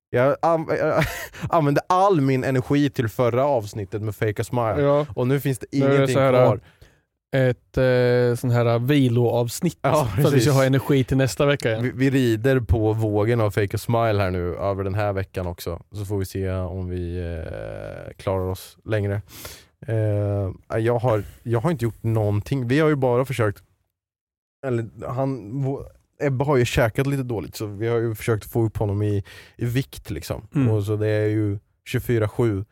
[0.10, 1.04] Jag, an- jag
[1.50, 5.60] använde all min energi till förra avsnittet med Fake a Smile ja, och nu finns
[5.60, 6.60] det det ingenting så här, kvar.
[7.36, 11.69] ett eh, sån här viloavsnitt Ja, för att vi ska ha energi till nästa vecka
[11.72, 11.84] igen.
[11.84, 15.48] Vi, vi rider på vågen av Fake a Smile här nu över den här veckan
[15.48, 15.82] också.
[15.91, 19.22] Så får vi se om vi eh, klarar oss längre.
[19.88, 22.68] Eh, jag, har, jag har inte gjort någonting.
[22.68, 23.63] Vi har ju bara försökt,
[24.65, 25.52] eller han,
[26.22, 29.24] Ebba har ju käkat lite dåligt så vi har ju försökt få upp honom i,
[29.56, 30.48] i vikt liksom.
[30.56, 30.70] Mm.
[30.70, 31.60] Och så det är ju
[31.94, 32.65] 24-7.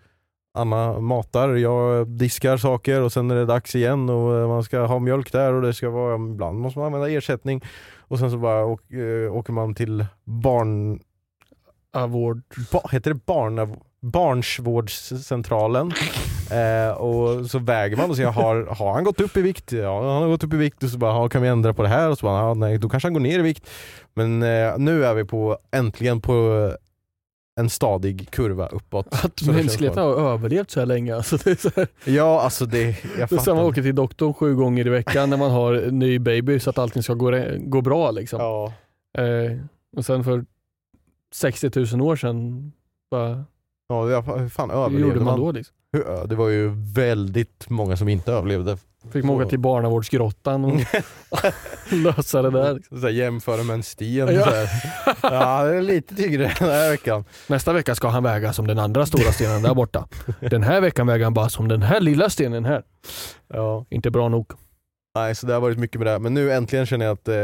[0.54, 5.00] Anna matar, jag diskar saker och sen är det dags igen och man ska ha
[5.00, 7.64] mjölk där och det ska vara, ibland måste man använda ersättning
[7.98, 11.00] och sen så bara eh, åker man till barn...
[12.72, 13.78] Ba, heter det barn,
[14.12, 15.92] barnsvårdscentralen
[16.52, 19.72] eh, och så väger man och säger har, har han gått upp i vikt?
[19.72, 21.84] Ja han har gått upp i vikt och så bara "Ja, kan vi ändra på
[21.84, 22.10] det här?
[22.10, 23.70] Och så bara, ja, nej, då kanske han går ner i vikt.
[24.14, 26.72] Men eh, nu är vi på äntligen på
[27.60, 29.08] en stadig kurva uppåt.
[29.26, 31.16] Att det mänskligheten har överlevt så här länge.
[31.16, 33.64] Alltså det är så här, Ja, alltså det, jag det är samma fattar.
[33.70, 37.04] åker till doktorn sju gånger i veckan när man har ny baby så att allting
[37.04, 38.12] ska gå, gå bra.
[38.12, 38.40] Liksom.
[38.42, 38.74] Ja.
[39.24, 39.58] Eh,
[39.98, 40.46] och sen för
[41.34, 42.72] 60 000 år sedan,
[43.12, 43.44] bara,
[43.88, 45.52] Ja, jag- hur fan hur överlevde gjorde man då?
[45.52, 45.76] Liksom?
[45.94, 48.78] Hur, ja, det var ju väldigt många som inte överlevde.
[49.12, 50.74] Fick man åka till barnavårdsgrottan och
[51.92, 52.74] lösa det där.
[52.74, 53.00] Liksom.
[53.02, 54.36] Så här, jämföra med en sten.
[54.36, 54.44] Ja.
[54.44, 54.70] Så här.
[55.22, 57.26] ja, det är lite tyngre den här veckan.
[57.48, 60.08] Nästa vecka ska han väga som den andra stora stenen där borta.
[60.40, 62.84] Den här veckan väger han bara som den här lilla stenen här.
[63.48, 63.86] Ja.
[63.90, 64.52] Inte bra nog.
[65.16, 66.20] Nej, så det har varit mycket med det.
[66.20, 67.36] Men nu äntligen känner jag att eh,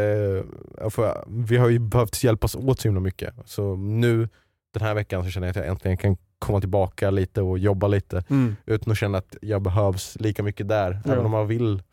[0.82, 3.34] jag får, vi har ju behövt hjälpas åt så himla mycket.
[3.46, 4.30] Så nu
[4.74, 7.88] den här veckan så känner jag att jag äntligen kan komma tillbaka lite och jobba
[7.88, 8.24] lite
[8.66, 11.12] utan att känna att jag behövs lika mycket där, Ja.
[11.14, 11.84] även om man vill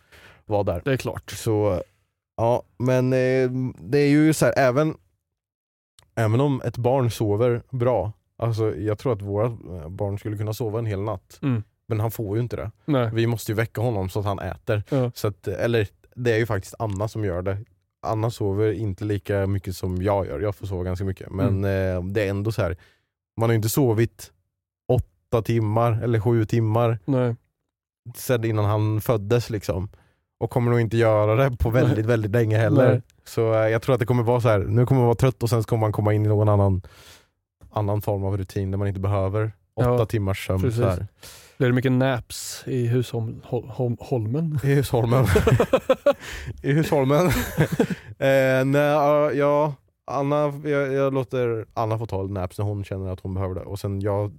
[0.47, 0.83] vara där.
[0.85, 1.31] Det är klart.
[1.31, 1.83] Så
[2.37, 4.95] ja, men eh, det är ju så här, även,
[6.15, 9.49] även om ett barn sover bra, alltså jag tror att våra
[9.89, 11.63] barn skulle kunna sova en hel natt, Mm.
[11.87, 12.71] men han får ju inte det.
[12.85, 13.11] Nej.
[13.13, 14.83] Vi måste ju väcka honom så att han äter.
[14.91, 15.11] Ja.
[15.15, 17.59] Så att, eller det är ju faktiskt Anna som gör det.
[18.03, 21.31] Anna sover inte lika mycket som jag gör, jag får sova ganska mycket.
[21.31, 22.77] Men eh, det är ändå så här.
[23.37, 24.33] man har ju inte sovit
[25.31, 27.37] åtta timmar eller sju timmar Nej.
[28.17, 29.89] sedan innan han föddes liksom.
[30.41, 32.89] Och kommer nog inte göra det på väldigt, väldigt länge heller.
[32.93, 33.03] Nej.
[33.25, 34.59] Så eh, jag tror att det kommer vara så här.
[34.59, 36.83] nu kommer man vara trött och sen kommer man komma in i någon annan,
[37.71, 40.61] annan form av rutin där man inte behöver åtta Ja, timmars sömn.
[40.61, 40.81] precis.
[40.81, 41.07] Så här.
[41.59, 44.59] Blir det mycket naps i hushållmen?
[44.63, 45.27] I Husholmen.
[46.63, 47.27] I Husholmen.
[48.19, 49.75] eh, nej, ja, ja,
[50.07, 53.61] Anna, jag, jag låter Anna få ta naps när hon känner att hon behöver det.
[53.61, 54.33] Och sen jag,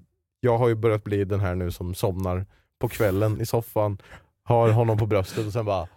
[0.44, 2.46] jag har ju börjat bli den här nu som somnar
[2.80, 3.98] på kvällen i soffan,
[4.44, 5.88] har honom på bröstet och sen bara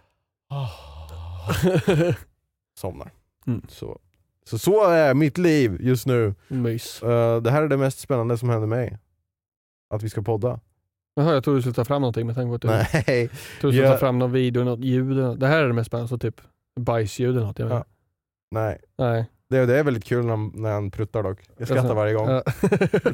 [2.79, 3.11] somnar.
[3.47, 3.61] Mm.
[3.69, 3.99] Så.
[4.45, 6.35] Så, så är mitt liv just nu.
[6.47, 7.03] Mys.
[7.03, 8.97] Eh, det här är det mest spännande som händer mig.
[9.89, 10.59] Att vi ska podda.
[11.15, 13.27] Jaha, jag trodde du skulle ta fram någonting med tanke på att du Nej.
[13.27, 15.39] trodde du skulle Jag- ta fram någon video, något ljud.
[15.39, 16.41] Det här är det mest spännande, så typ
[16.79, 17.59] bajsljud eller något.
[17.59, 17.71] Jag.
[17.71, 17.85] Ja.
[18.51, 18.77] Nej.
[18.97, 19.25] Nej.
[19.49, 21.39] Det, det är väldigt kul när när han pruttar dock.
[21.57, 22.29] Jag skrattar Alltså, varje gång.
[22.29, 22.43] Ja.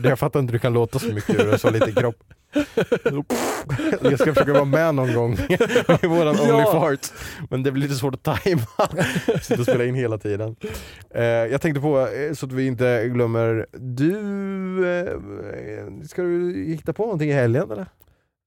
[0.10, 2.16] Jag fattar inte hur det kan låta så mycket ur en så liten kropp.
[4.02, 5.34] Jag ska försöka vara med någon gång
[6.04, 6.54] i våran Ja.
[6.54, 7.08] Only Fart.
[7.50, 8.62] Men det blir lite svårt att tajma.
[9.42, 10.56] Sitta och spela in hela tiden.
[11.10, 14.16] Eh, jag tänkte på, eh, så att vi inte glömmer, du,
[14.90, 15.14] eh,
[16.08, 17.86] ska du hitta på någonting i helgen eller?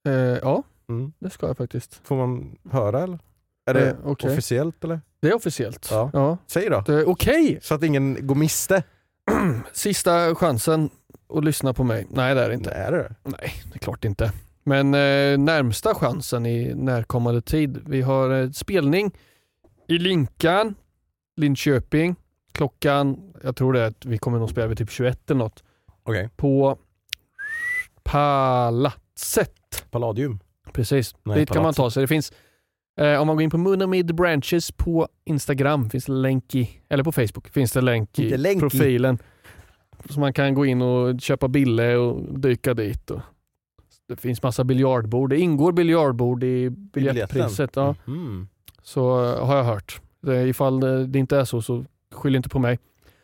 [0.09, 1.13] Eh, ja, Mm.
[1.19, 2.01] det ska jag faktiskt.
[2.05, 3.19] Får man höra eller?
[3.67, 4.31] Är det Eh, okej.
[4.33, 5.01] officiellt eller?
[5.21, 5.89] Det är officiellt.
[5.91, 6.11] Ja.
[6.13, 6.39] Ja.
[6.47, 6.81] Säg då.
[6.87, 7.59] Det Okej!
[7.63, 8.83] Så att ingen går miste.
[9.73, 10.91] Sista chansen
[11.35, 12.07] att lyssna på mig.
[12.11, 12.71] Nej det är det inte.
[12.71, 13.15] Nej, är det det?
[13.23, 14.33] Nej, det är klart inte.
[14.65, 17.83] Men eh, närmsta chansen i närkommande tid.
[17.87, 19.11] Vi har eh, spelning
[19.89, 20.75] i Linkan,
[21.37, 22.17] Linköping.
[22.53, 25.65] Klockan, jag tror det är att vi kommer nog spela vid typ 21 eller något.
[26.03, 26.29] Okej.
[26.37, 26.79] På
[28.03, 29.85] Palatset.
[29.91, 30.39] Palladium.
[30.73, 31.77] Precis, Nej, dit kan man Palatset.
[31.77, 32.01] ta sig.
[32.03, 32.33] Det finns,
[32.97, 37.13] om man går in på Munamid Branches på Instagram, finns det länk i, eller på
[37.13, 38.61] Facebook, finns det länk i länk i.
[38.61, 39.19] profilen.
[40.11, 43.11] Så man kan gå in och köpa bille och dyka dit.
[43.11, 43.21] Och
[44.09, 45.31] det finns massa biljardbord.
[45.31, 47.71] Det ingår biljardbord i biljettpriset.
[47.77, 47.95] Ja.
[48.05, 48.49] Mhm.
[48.83, 50.01] Så eh, har jag hört.
[50.21, 52.79] Det, ifall det, det inte är så, så skyll inte på mig.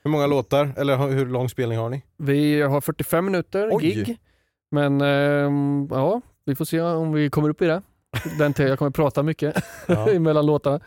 [0.05, 2.03] Hur många låtar, eller hur- hur lång spelning har ni?
[2.17, 3.83] Vi har 45 minuter Oj.
[3.83, 4.19] gig.
[4.71, 7.83] Men ehm, ja, vi får se om vi kommer upp i det.
[8.39, 10.19] Den jag kommer prata mycket Ja.
[10.21, 10.81] mellan låtarna.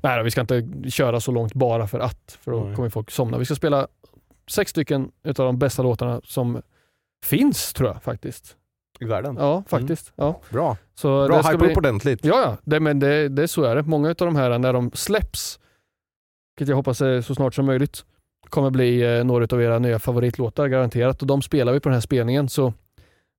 [0.00, 2.76] Nej, vi ska inte köra så långt bara för att, för då Nej.
[2.76, 3.38] kommer folk somna.
[3.38, 3.88] Vi ska spela
[4.50, 6.62] sex stycken utav de bästa låtarna som
[7.24, 8.56] finns tror jag faktiskt.
[9.00, 9.36] I världen?
[9.38, 10.12] Ja, faktiskt.
[10.16, 10.40] Ja.
[10.50, 10.76] Bra.
[10.94, 11.70] Så Bra, hypa bli...
[11.70, 12.24] upp ordentligt.
[12.24, 12.56] Ja, ja.
[12.64, 13.82] Det, men det, det är så är det.
[13.82, 15.58] Många av de här när de släpps,
[16.56, 18.04] vilket jag hoppas är så snart som möjligt,
[18.48, 21.20] kommer bli eh, några av era nya favoritlåtar garanterat.
[21.22, 22.48] Och de spelar vi på den här spelningen.
[22.48, 22.72] Så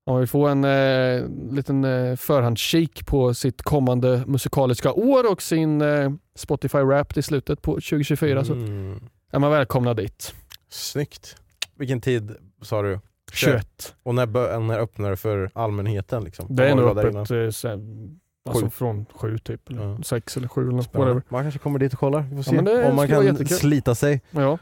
[0.08, 5.42] om man vill få en eh, liten eh, förhandskik på sitt kommande musikaliska år och
[5.42, 9.00] sin eh, Spotify Wrapped i slutet på 2024 så Mm.
[9.32, 10.34] är man välkomna dit.
[10.70, 11.36] Snyggt.
[11.78, 13.00] Vilken tid sa du?
[13.34, 13.96] 21.
[14.04, 16.24] Och när, när öppnar det för allmänheten?
[16.24, 16.46] Liksom?
[16.50, 18.10] Det är nog öppet eh, sen,
[18.50, 18.70] alltså Sju.
[18.70, 19.98] från sju typ, eller Ja.
[20.04, 21.22] sex eller sju eller något, whatever.
[21.30, 22.22] Man kanske kommer dit och kollar.
[22.22, 22.56] Vi får se.
[22.56, 24.22] men det Om man kan slita sig.
[24.32, 24.58] Ja.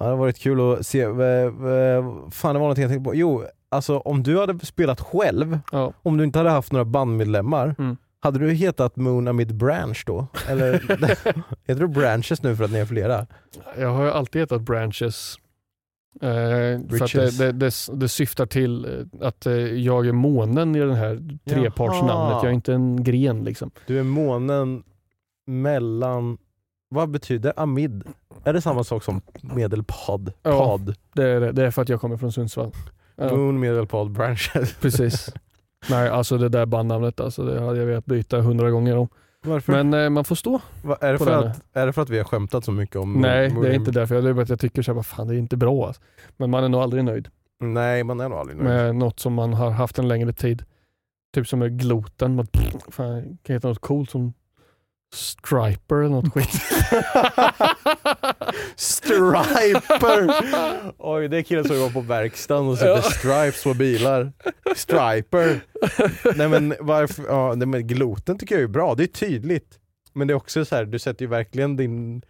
[0.00, 1.04] Ja, det har varit kul att se.
[1.04, 3.14] Fan det var någonting jag tänkte på.
[3.14, 5.92] Jo, alltså om du hade spelat själv, Ja.
[6.02, 7.96] om du inte hade haft några bandmedlemmar, Mm.
[8.20, 10.26] hade du hetat Moon Amid Branch då?
[10.48, 10.72] Eller
[11.66, 13.26] heter du Branches nu för att ni är flera?
[13.78, 15.36] Jag har ju alltid hetat Branches.
[16.20, 16.28] Eh,
[16.98, 18.84] för att det, det, det, det syftar till
[19.20, 22.32] eh, att eh, jag är månen i den här trepartsnamnet.
[22.42, 23.70] Jag är inte en gren liksom.
[23.86, 24.82] Du är månen
[25.46, 26.38] mellan
[26.88, 28.04] vad betyder amid?
[28.44, 30.32] Är det samma sak som medelpad?
[30.42, 30.64] Ja.
[30.66, 30.94] Pod?
[31.14, 31.52] Det är, det.
[31.52, 32.72] det är för att jag kommer från Sundsvall.
[33.16, 34.74] Ja, Moon medelpad branches.
[34.80, 35.30] precis.
[35.90, 39.08] Nej, alltså det där bandnamnet alltså, det hade jag velat byta hundra gånger om.
[39.46, 39.72] Varför?
[39.84, 40.60] Men eh, man får stå.
[40.82, 43.12] Va, är, det för att, är det för att vi har skämtat så mycket om
[43.12, 44.22] Nej, Moon- det är inte därför.
[44.22, 45.86] Det är bara att jag tycker så här, vad fan det är inte bra.
[45.86, 46.02] Alltså.
[46.36, 47.28] Men man är nog aldrig nöjd
[47.60, 48.68] Nej, man är nog aldrig nöjd.
[48.68, 50.64] med något som man har haft en längre tid.
[51.34, 52.34] Typ som med gloten.
[52.36, 52.46] Man,
[52.88, 54.32] fan, kan heta något coolt som
[55.14, 56.50] Striper eller något skit.
[58.76, 60.30] Striper!
[60.98, 63.02] Oj, det är killen som går på verkstaden och sätter Ja.
[63.02, 64.32] stripes på bilar.
[64.76, 65.60] Striper.
[66.36, 69.78] Nej men varför, ja, nej, men gloten tycker jag är bra, det är tydligt.
[70.12, 72.22] Men det är också så här, du sätter ju verkligen din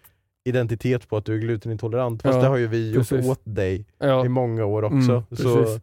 [0.45, 2.23] identitet på att du är glutenintolerant.
[2.23, 4.97] Fast Ja, det har ju vi gjort åt dig ja, i många år också.
[4.97, 5.81] Mm, så, precis.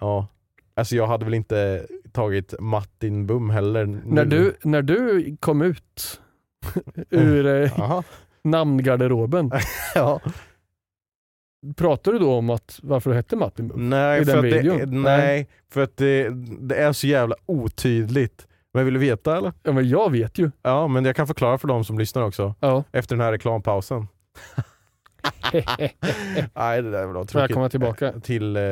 [0.00, 0.26] ja.
[0.74, 3.86] Alltså jag hade väl inte tagit Martin Bum heller.
[3.86, 4.02] nu.
[4.06, 6.20] när, du, när du kom ut
[7.10, 8.00] ur eh,
[8.44, 9.50] namngarderoben,
[9.94, 10.20] Ja.
[11.76, 13.90] pratar du då om att varför du hette Martin Bum?
[13.90, 15.02] Nej, I för den att det, videon?
[15.02, 15.48] nej, Nej.
[15.72, 16.28] för att det,
[16.60, 18.46] det är så jävla otydligt.
[18.74, 19.52] Men vill du veta eller?
[19.62, 20.50] Ja, men jag vet ju.
[20.62, 22.54] Ja, men jag kan förklara för de som lyssnar också.
[22.60, 22.84] Ja.
[22.92, 24.08] Efter den här reklampausen.
[26.54, 27.34] Nej, det där var tråkigt.
[27.34, 28.12] Välkomna tillbaka.
[28.20, 28.62] Till eh,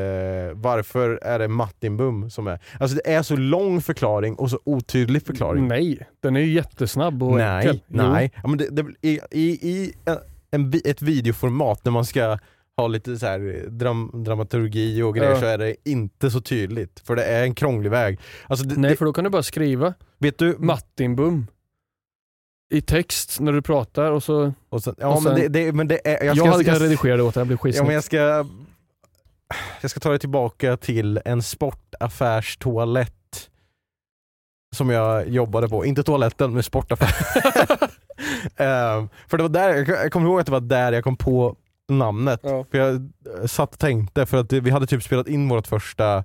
[0.54, 2.58] varför är det Martin Bum som är...
[2.80, 5.68] Alltså det är så lång förklaring och så otydlig förklaring.
[5.68, 7.80] Nej, den är ju jättesnabb och nej, enkel.
[7.86, 8.32] Nej.
[8.42, 10.18] Ja, men det, det, I i, i en,
[10.50, 12.38] en, ett videoformat när man ska
[12.76, 15.40] ha lite så här dram, dramaturgi och grejer Ja.
[15.40, 17.00] så är det inte så tydligt.
[17.04, 18.20] För det är en krånglig väg.
[18.46, 21.46] Alltså det, Nej, för då kan du bara skriva vet du, Martin Bum
[22.70, 24.52] i text när du pratar och så...
[24.68, 26.80] och sen, ja, och men sen- det, det, men det är, Jag, ska, hade kunnat
[26.80, 27.92] jag, redigera det åt dig, det blir ja, men skitsnyggt.
[27.92, 28.46] jag ska
[29.80, 33.50] jag ska ta det tillbaka till en sportaffärstoalett
[34.76, 37.36] som jag jobbade på, inte toaletten men sportaffär.
[38.56, 41.16] Ehm, för det var där, jag, jag kommer ihåg att det var där jag kom
[41.16, 41.56] på
[41.88, 42.40] namnet.
[42.42, 42.64] Ja.
[42.70, 43.00] För jag eh,
[43.46, 46.24] satt och tänkte, för att vi hade typ spelat in vårt första,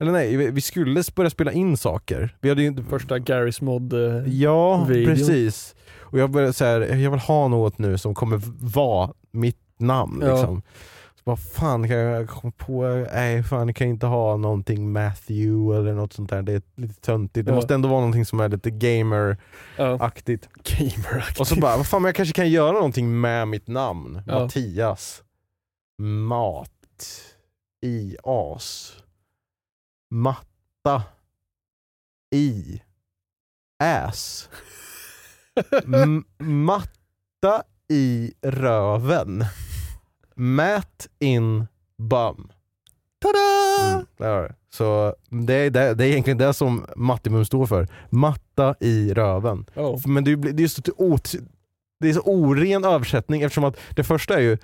[0.00, 2.36] eller nej, vi, vi skulle börja spela in saker.
[2.40, 3.92] Vi hade ju inte, Första Garys mod...
[3.92, 5.14] Eh, Ja, videon.
[5.14, 5.74] precis.
[6.00, 8.40] Och jag började så här, jag vill ha något nu som kommer
[8.74, 10.22] vara mitt namn.
[10.24, 10.32] Ja.
[10.32, 10.62] Liksom.
[11.14, 13.06] Så vad fan kan jag komma på?
[13.12, 16.42] Nej fan jag kan inte ha någonting Matthew eller något sånt där.
[16.42, 17.46] Det är lite töntigt.
[17.46, 17.56] Det Ja.
[17.56, 20.48] måste ändå vara någonting som är lite gamer-aktigt.
[20.52, 20.76] ja.
[20.78, 21.40] Gameraktigt.
[21.40, 24.22] Och så bara, vad fan men jag kanske kan göra någonting med mitt namn.
[24.26, 25.22] Mattias.
[26.02, 26.70] Mat.
[27.82, 28.92] I as.
[30.10, 31.02] Matta.
[32.34, 32.82] I.
[33.78, 34.48] Ass.
[35.84, 39.44] M- matta i röven.
[40.34, 41.66] Mät in
[41.98, 42.52] bum.
[43.18, 43.92] Tada!
[43.94, 44.54] Mm, det.
[44.70, 47.88] Så det är, det, det är egentligen det som Mattimum står för.
[48.10, 49.66] Matta i röven.
[49.74, 49.98] Ja.
[50.06, 50.30] Men det,
[50.62, 50.82] är så
[52.00, 54.58] det är så oren översättning eftersom att det första är ju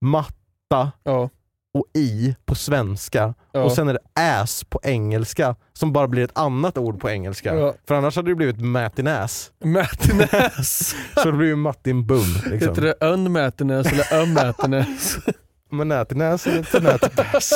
[0.00, 1.30] matta Ja.
[1.74, 3.62] Och i på svenska Ja.
[3.62, 7.54] och sen är det ass på engelska som bara blir ett annat ord på engelska.
[7.54, 7.74] Ja.
[7.88, 9.50] För annars hade det blivit Matinäs.
[9.64, 10.94] Mätinäs.
[11.14, 12.20] Så det blir ju Martin Bum.
[12.46, 12.68] Liksom.
[12.68, 15.16] Heter det önmätinäs eller ömmätinäs?
[15.70, 17.52] Men Nätinäs eller Nätinäs.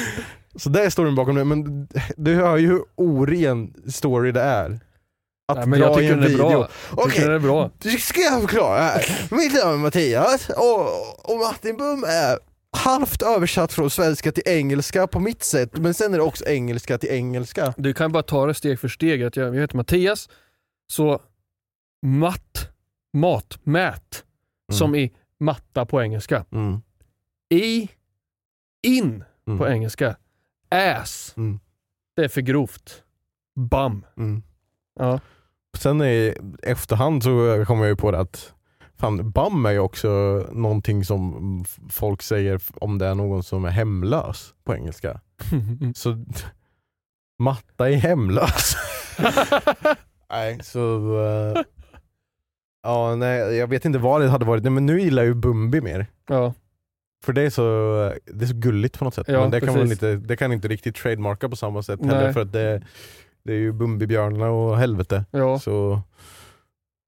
[0.56, 4.80] Så det är storyn bakom det, men du hör ju hur oren story det är.
[5.52, 6.48] Att Nej, men jag dra i tycker en den är video.
[6.48, 6.68] bra.
[6.90, 7.70] Jag Okej, tycker den är bra.
[7.84, 9.04] Nu ska jag förklara här.
[9.30, 12.38] Mitt namn är Mattias och, och Martin Bum är
[12.74, 16.98] halvt översatt från svenska till engelska på mitt sätt, men sen är det också engelska
[16.98, 17.74] till engelska.
[17.76, 19.22] Du kan bara ta det steg för steg.
[19.22, 20.28] Att jag, jag heter Mattias,
[20.86, 21.22] så
[22.06, 22.68] matt,
[23.12, 24.24] mat, mät,
[24.70, 24.78] Mm.
[24.78, 26.44] som i matta på engelska.
[26.52, 26.82] Mm.
[27.54, 27.88] I,
[28.86, 29.58] in Mm.
[29.58, 30.16] på engelska.
[30.70, 31.60] Ass, Mm.
[32.16, 33.02] det är för grovt.
[33.56, 34.04] Bum.
[34.16, 34.42] Mm.
[34.98, 35.20] Ja.
[35.78, 38.52] Sen i efterhand så kom jag ju på det att
[38.98, 40.08] fan, bum är ju också
[40.52, 45.20] någonting som folk säger om det är någon som är hemlös på engelska.
[45.94, 46.24] Så
[47.38, 48.74] matta är hemlös.
[50.30, 51.14] nej, så...
[51.24, 51.62] eh,
[52.82, 55.34] ja, nej, jag vet inte vad det hade varit, nej, men nu gillar jag ju
[55.34, 56.06] Bumbi mer.
[56.28, 56.54] ja.
[57.24, 57.62] För det är så,
[58.26, 59.28] det är så gulligt på något sätt.
[59.28, 62.24] Ja, men det kan, man inte, det kan inte riktigt trademarka på samma sätt heller
[62.24, 62.32] Nej.
[62.32, 62.82] för att det,
[63.44, 65.24] det är ju Bumbibjörnarna och helvete.
[65.30, 65.58] ja.
[65.58, 66.00] Så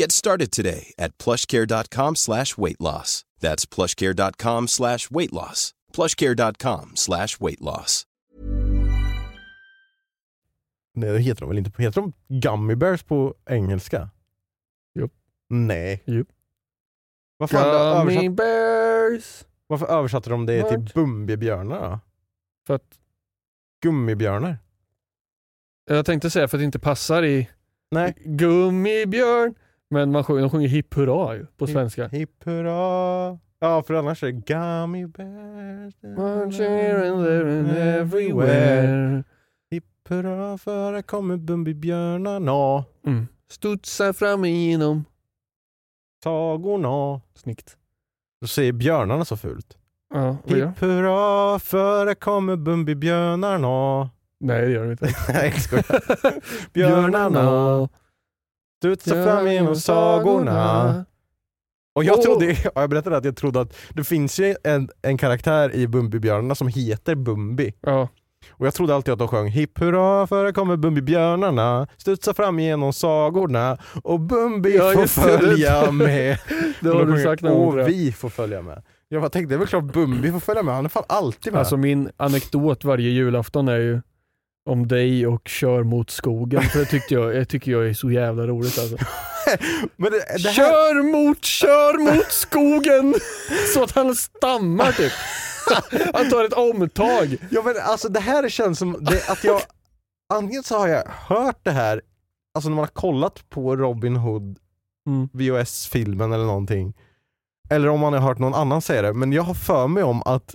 [0.00, 3.24] Get started today at plushcare.com slash weight loss.
[3.40, 5.72] That's plushcare.com slash weight loss.
[5.92, 8.06] plushcare.com slash weight loss.
[10.96, 11.82] Nej det heter de väl inte?
[11.82, 14.10] Heter de Gummy Bears på engelska?
[14.94, 15.08] Jo.
[15.48, 16.02] Nej.
[16.06, 16.24] Jo.
[17.36, 19.44] Varför, Gummy översatt, bears.
[19.66, 20.94] varför översatte de det till What?
[20.94, 22.00] Bumbibjörnar då?
[22.66, 22.98] För att,
[23.82, 24.58] Gummibjörnar?
[25.86, 27.50] jag tänkte säga för att det inte passar i
[27.90, 28.14] Nej.
[28.24, 29.54] Gummibjörn.
[29.94, 32.08] Men man sjunger, de sjunger hipp hurra ju, på svenska.
[32.08, 33.38] Hipp hurra.
[33.60, 35.94] Ja för annars är det Gummy Bears.
[36.02, 39.24] One here and there and everywhere.
[39.70, 42.84] Hipp hurra för här kommer Bumbibjörnarna.
[43.06, 43.26] Mm.
[43.50, 45.04] Studsar fram igenom.
[46.24, 47.20] Sagorna.
[47.34, 47.76] Snyggt.
[48.40, 49.76] Då säger björnarna så fult.
[50.14, 50.66] Ja, vad gör?
[50.66, 54.10] Hipp hurra för här kommer Bumbibjörnarna.
[54.40, 55.04] Nej det gör de inte.
[55.28, 55.84] Nej jag skojar.
[56.72, 57.88] Björnarna.
[58.84, 61.04] Studsar fram genom sagorna.
[61.94, 65.18] Och jag trodde, ja, jag berättade att jag trodde att det finns ju en, en
[65.18, 67.72] karaktär i Bumbibjörnarna som heter Bumbi.
[67.80, 68.08] Ja.
[68.50, 72.58] Och jag trodde alltid att de sjöng Hipp hurra för här kommer Bumbibjörnarna, studsa fram
[72.60, 75.38] genom sagorna och Bumbi Ja, får just det.
[75.38, 76.38] följa med.
[76.80, 78.82] Det Och har du sagt Och vi får följa med.
[79.08, 81.52] Jag bara tänkte, det är väl klart Bumbi får följa med, han är fan alltid
[81.52, 81.60] med.
[81.60, 84.00] Alltså min anekdot varje julafton är ju
[84.66, 86.62] om dig och kör mot skogen.
[86.62, 88.96] För det tyckte jag, jag tycker jag är så jävla roligt alltså.
[89.96, 93.14] Men det, det här, Kör mot, kör mot skogen!
[93.74, 95.12] Så att han stammar typ.
[96.14, 97.36] Han tar ett omtag.
[97.50, 99.60] ja, men alltså, det här känns som det, att jag,
[100.34, 102.00] antingen så har jag hört det här,
[102.54, 104.58] alltså när man har kollat på Robin Hood
[105.06, 105.28] Mm.
[105.32, 106.94] VHS-filmen eller någonting.
[107.70, 110.22] Eller om man har hört någon annan säga det, men jag har för mig om
[110.24, 110.54] att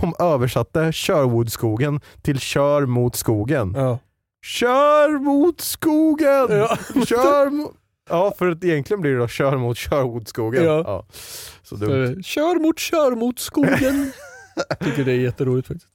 [0.00, 3.74] de översatte Sherwoodskogen till Kör mot skogen.
[3.76, 3.98] Ja.
[4.44, 6.46] Kör mot skogen!
[6.50, 6.78] Ja.
[7.06, 7.72] Kör mot...
[8.10, 10.64] Ja, för att egentligen blir det då Kör mot Sherwoodskogen.
[10.64, 11.06] Ja.
[11.62, 12.22] Så Så, dumt.
[12.22, 14.12] kör mot, kör mot skogen.
[14.80, 15.92] Tycker det är jätteroligt faktiskt.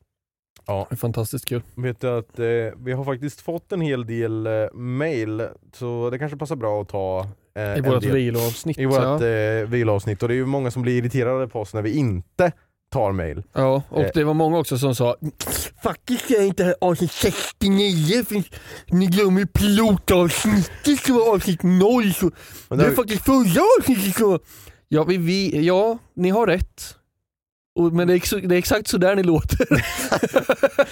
[0.68, 0.86] Ja.
[0.90, 1.62] Det är fantastiskt kul.
[1.76, 2.46] Vet du att eh,
[2.78, 6.90] vi har faktiskt fått en hel del eh, mail, så det kanske passar bra att
[6.90, 8.78] ta eh, I vårt viloavsnitt.
[8.78, 9.26] I vårt ja.
[9.26, 12.52] eh, viloavsnitt och det är ju många som blir irriterade på oss när vi inte
[12.92, 13.44] tar mail.
[13.54, 14.10] ja, och eh.
[14.14, 15.16] det var många också som sa
[15.84, 18.44] Faktiskt är inte här avsnitt 69 för
[18.96, 22.14] ni glömmer pilotavsnittet som var avsnitt 0.
[22.14, 22.30] Så
[22.70, 24.40] det är har- faktiskt förra avsnittet så...
[24.88, 26.96] Ja, vi, vi, ja, ni har rätt.
[27.80, 29.64] Och, men det är, ex, det är exakt så där ni låter.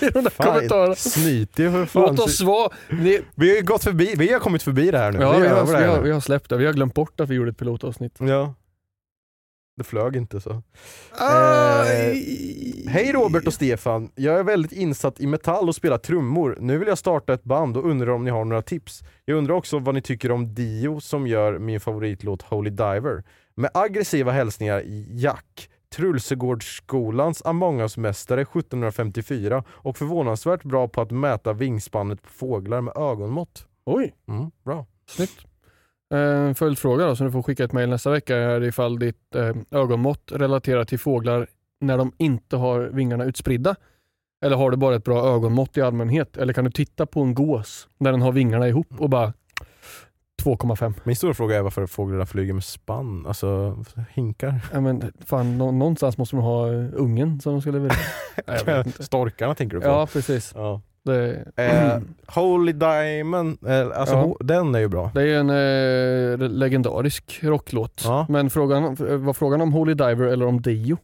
[0.06, 0.96] I de där Fan, kommentarerna.
[0.96, 2.02] Snytig för fan.
[2.02, 2.70] Låt oss vara...
[3.04, 5.20] Det, Vi har gått förbi, vi har kommit förbi det här nu.
[5.22, 6.58] ja, vi vi har, vi, har, vi har släppt det.
[6.58, 8.16] Vi har glömt bort att vi gjorde ett pilotavsnitt.
[8.20, 8.54] Ja.
[9.80, 10.62] Det flög inte så.
[11.12, 12.86] Aj.
[12.88, 16.58] Hej Robert och Stefan, jag är väldigt insatt i metall och spelar trummor.
[16.60, 19.04] Nu vill jag starta ett band och undrar om ni har några tips.
[19.26, 23.24] Jag undrar också vad ni tycker om Dio som gör min favoritlåt Holy Diver.
[23.56, 32.22] Med aggressiva hälsningar Jack, Trulsegårdsskolans Among us-mästare 1754 och förvånansvärt bra på att mäta vingspannet
[32.22, 33.66] på fåglar med ögonmått.
[33.86, 34.86] Oj, Mm, bra.
[35.10, 35.46] snyggt.
[36.14, 39.56] En följdfråga då, så du får skicka ett mejl nästa vecka är ifall ditt eh,
[39.72, 41.48] ögonmått relaterar till fåglar
[41.82, 43.76] när de inte har vingarna utspridda.
[44.46, 46.38] Eller har du bara ett bra ögonmått i allmänhet?
[46.38, 49.34] Eller kan du titta på en gås när den har vingarna ihop och bara
[50.44, 50.94] 2,5?
[51.04, 53.78] Min stora fråga är varför fåglarna flyger med spann, alltså
[54.14, 54.62] hinkar.
[54.74, 57.96] Ja, men fan, nå- någonstans måste de ha eh, ungen som de ska leverera.
[58.66, 58.84] Nej.
[59.00, 59.88] Storkarna tänker du på?
[59.88, 60.52] Ja, precis.
[60.56, 60.82] Ja.
[61.10, 62.00] Det, Eh,
[62.36, 64.36] Holy Diamond, eh, alltså Ja.
[64.40, 65.12] den är ju bra.
[65.14, 65.50] det är en
[66.42, 68.02] eh, legendarisk rocklåt.
[68.06, 68.26] Ja.
[68.30, 68.96] Men frågan,
[69.26, 70.98] var frågan om Holy Diver eller om Dio?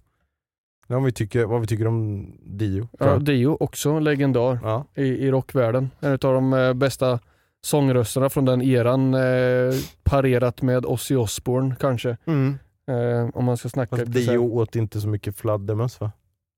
[0.88, 2.88] Ja, om vi tycker, vad vi tycker om Dio.
[3.00, 3.18] Ja.
[3.18, 4.86] Dio, också en legendar Ja.
[4.96, 5.90] i, i rockvärlden.
[6.00, 7.20] En av de eh, bästa
[7.66, 12.18] sångrösterna från den eran, eh, parerat med Ozzy Osbourne kanske.
[12.26, 12.58] Mm.
[12.92, 16.12] Eh, om man ska snacka Fast Dio åt inte så mycket fladdermöss va?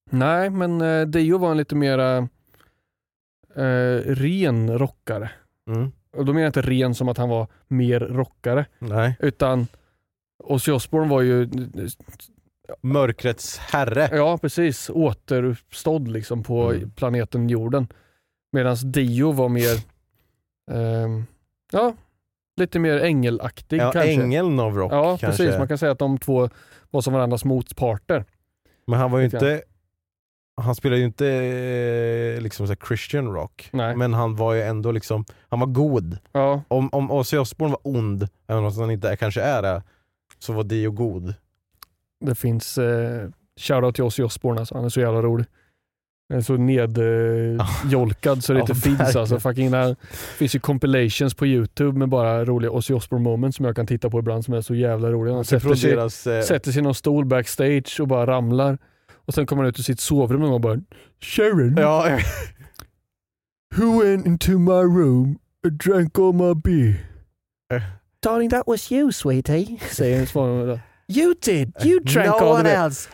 [0.10, 2.28] Nej, men eh, Dio var en lite mera
[3.58, 5.30] eh, ren rockare.
[5.70, 5.92] Mm.
[6.18, 9.16] Och då menar jag inte ren som att han var mer rockare, Nej.
[9.20, 9.68] utan
[10.44, 11.50] Ozzy Osbourne var ju,
[12.82, 14.10] Mörkrets herre.
[14.12, 16.92] ja precis, återuppstådd liksom på Mm.
[16.92, 17.88] planeten jorden.
[18.52, 19.76] Medan Dio var mer,
[20.72, 21.26] ehm,
[21.72, 21.94] ja,
[22.60, 24.12] lite mer ängelaktig Ja, kanske.
[24.12, 25.28] ängeln av rock ja, kanske.
[25.44, 25.58] precis.
[25.60, 26.50] Man kan säga att de två
[26.92, 28.26] var som varandras motparter.
[28.88, 29.62] Men han var ju inte,
[30.58, 33.96] han spelade ju inte eh, liksom så här Christian rock, Nej.
[33.96, 36.18] men han var ju ändå liksom, han var god.
[36.32, 39.84] Ja, Om, om Ozzy Osbourne var ond, även om han inte är, kanske är det,
[40.40, 41.34] så var Dio god.
[42.26, 43.30] det finns eh,
[43.60, 44.76] shoutout till Ozzy Osbourne alltså.
[44.76, 45.46] Han är så jävla rolig.
[46.30, 49.40] Han är så nedjolkad så det Ja, inte finns alltså.
[49.40, 49.96] Fucking, det
[50.38, 54.10] finns ju compilations på youtube med bara roliga Ozzy Osbourne moments som jag kan titta
[54.10, 55.36] på ibland som är så jävla roliga.
[55.36, 55.76] Han Typ sätter
[56.10, 58.78] sig, eh, sätter sig i någon stol backstage och bara ramlar.
[59.28, 60.78] Och sen kommer han ut ur sitt sovrum någon gång och bara
[61.22, 62.20] Sharon, ja,
[63.76, 67.06] who went into my room and drank all my beer?
[67.74, 67.82] Eh.
[68.24, 70.80] Darling that was you sweetie, säger svarar då.
[71.10, 73.10] You did, you drank no all one the else.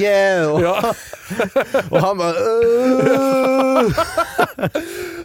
[0.00, 0.62] You!
[0.62, 0.94] Ja.
[1.90, 3.82] Och han bara "Åh!"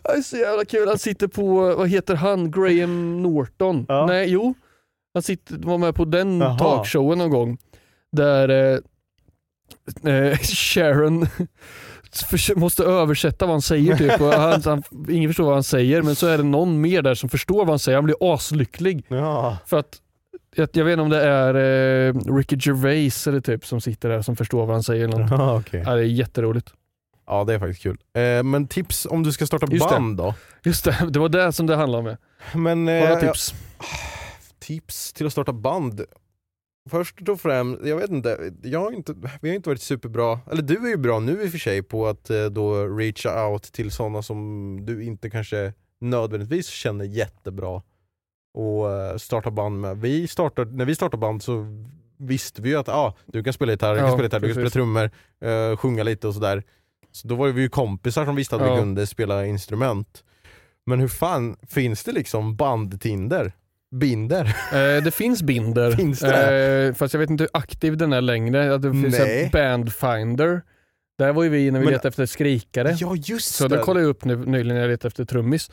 [0.04, 0.88] Det är så jävla kul.
[0.88, 3.86] Han sitter på, vad heter han, Graham Norton?
[3.88, 4.06] Ja.
[4.06, 4.54] Nej, jo.
[5.14, 6.58] Han sitter, var med på den Jaha.
[6.60, 7.58] talkshowen någon gång.
[8.12, 8.80] Där eh,
[10.06, 11.28] eh, Sharon
[12.56, 14.22] måste översätta vad han säger typ.
[14.22, 17.16] Och han, han, ingen förstår vad han säger men så är det någon mer där
[17.16, 17.96] som förstår vad han säger.
[17.96, 19.06] Han blir aslycklig.
[19.08, 19.58] ja.
[19.66, 20.02] För att
[20.56, 24.22] jag, jag vet inte om det är eh, Ricky Gervais eller typ som sitter där
[24.22, 25.08] som förstår vad han säger.
[25.08, 25.30] Eller något.
[25.72, 25.80] Ja.
[25.86, 26.74] Ja, det är jätteroligt.
[27.28, 27.98] ja, det är faktiskt kul.
[28.14, 29.96] Eh, men tips om du ska starta Just det.
[29.96, 30.34] band då?
[30.64, 32.18] Just det, det var det som det handlade om.
[32.64, 33.54] Men, eh, tips?
[34.60, 36.02] tips till att starta band?
[36.90, 40.62] Först och främst, jag vet inte, jag har inte, vi har inte varit superbra, eller
[40.62, 43.64] du är ju bra nu i och för sig på att eh, då reacha out
[43.64, 47.82] till sådana som du inte kanske nödvändigtvis känner jättebra
[48.54, 49.98] och eh, starta band med.
[49.98, 51.66] Vi startade, när vi startade band så
[52.18, 54.48] visste vi ju att ah, du kan spela gitarr, du kan Ja, spela gitarr, du
[54.48, 55.12] kan spela trummor,
[55.42, 56.64] eh, sjunga lite och sådär.
[57.12, 58.74] Så då var vi ju kompisar som visste att Ja.
[58.74, 60.24] vi kunde spela instrument.
[60.86, 63.54] Men hur fan, finns det liksom bandtinder?
[63.96, 64.46] Binder?
[64.74, 66.88] Eh, det finns Binder, Finns det?
[66.88, 68.74] eh, fast jag vet inte hur aktiv den är längre.
[68.76, 69.44] Att Det finns Nej.
[69.44, 70.62] en Bandfinder.
[71.18, 72.96] Där var ju vi när vi Men- letade efter skrikare.
[73.00, 73.78] Ja just så det!
[73.78, 75.72] kollade jag upp nu, nyligen när jag letade efter trummis.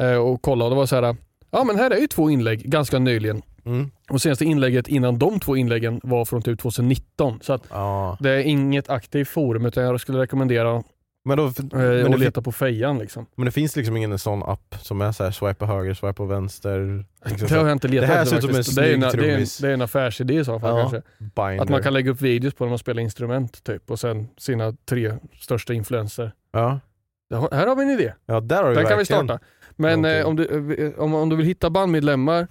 [0.00, 1.16] Eh, och kollade och det var så här.
[1.50, 3.42] ja men här är ju två inlägg ganska nyligen.
[3.66, 3.90] Mm.
[4.10, 7.38] Och senaste inlägget innan de två inläggen var från typ 2019.
[7.42, 8.16] Så att Ja.
[8.20, 10.82] det är inget aktivt forum utan jag skulle rekommendera
[11.26, 12.98] Men, då, eh, men, det, leta på fejan.
[12.98, 13.26] Liksom.
[13.34, 17.04] men det finns liksom ingen sån app som är såhär swipa höger, swipa vänster?
[17.24, 18.54] Liksom Det så har här jag inte letat Det här efter ser ut som en
[18.56, 18.76] faktiskt.
[18.76, 20.80] det, är en, det, är en, det är en affärsidé i så fall Ja.
[20.80, 21.02] kanske.
[21.18, 21.62] binder.
[21.62, 24.72] Att man kan lägga upp videos på när man spelar instrument typ och sen sina
[24.88, 26.32] tre största influenser.
[26.52, 26.80] ja.
[27.28, 28.12] Ja, Här har vi en idé.
[28.26, 29.38] ja, där har vi Den kan vi starta.
[29.76, 32.48] Men eh, om, du, eh, om, om du vill hitta bandmedlemmar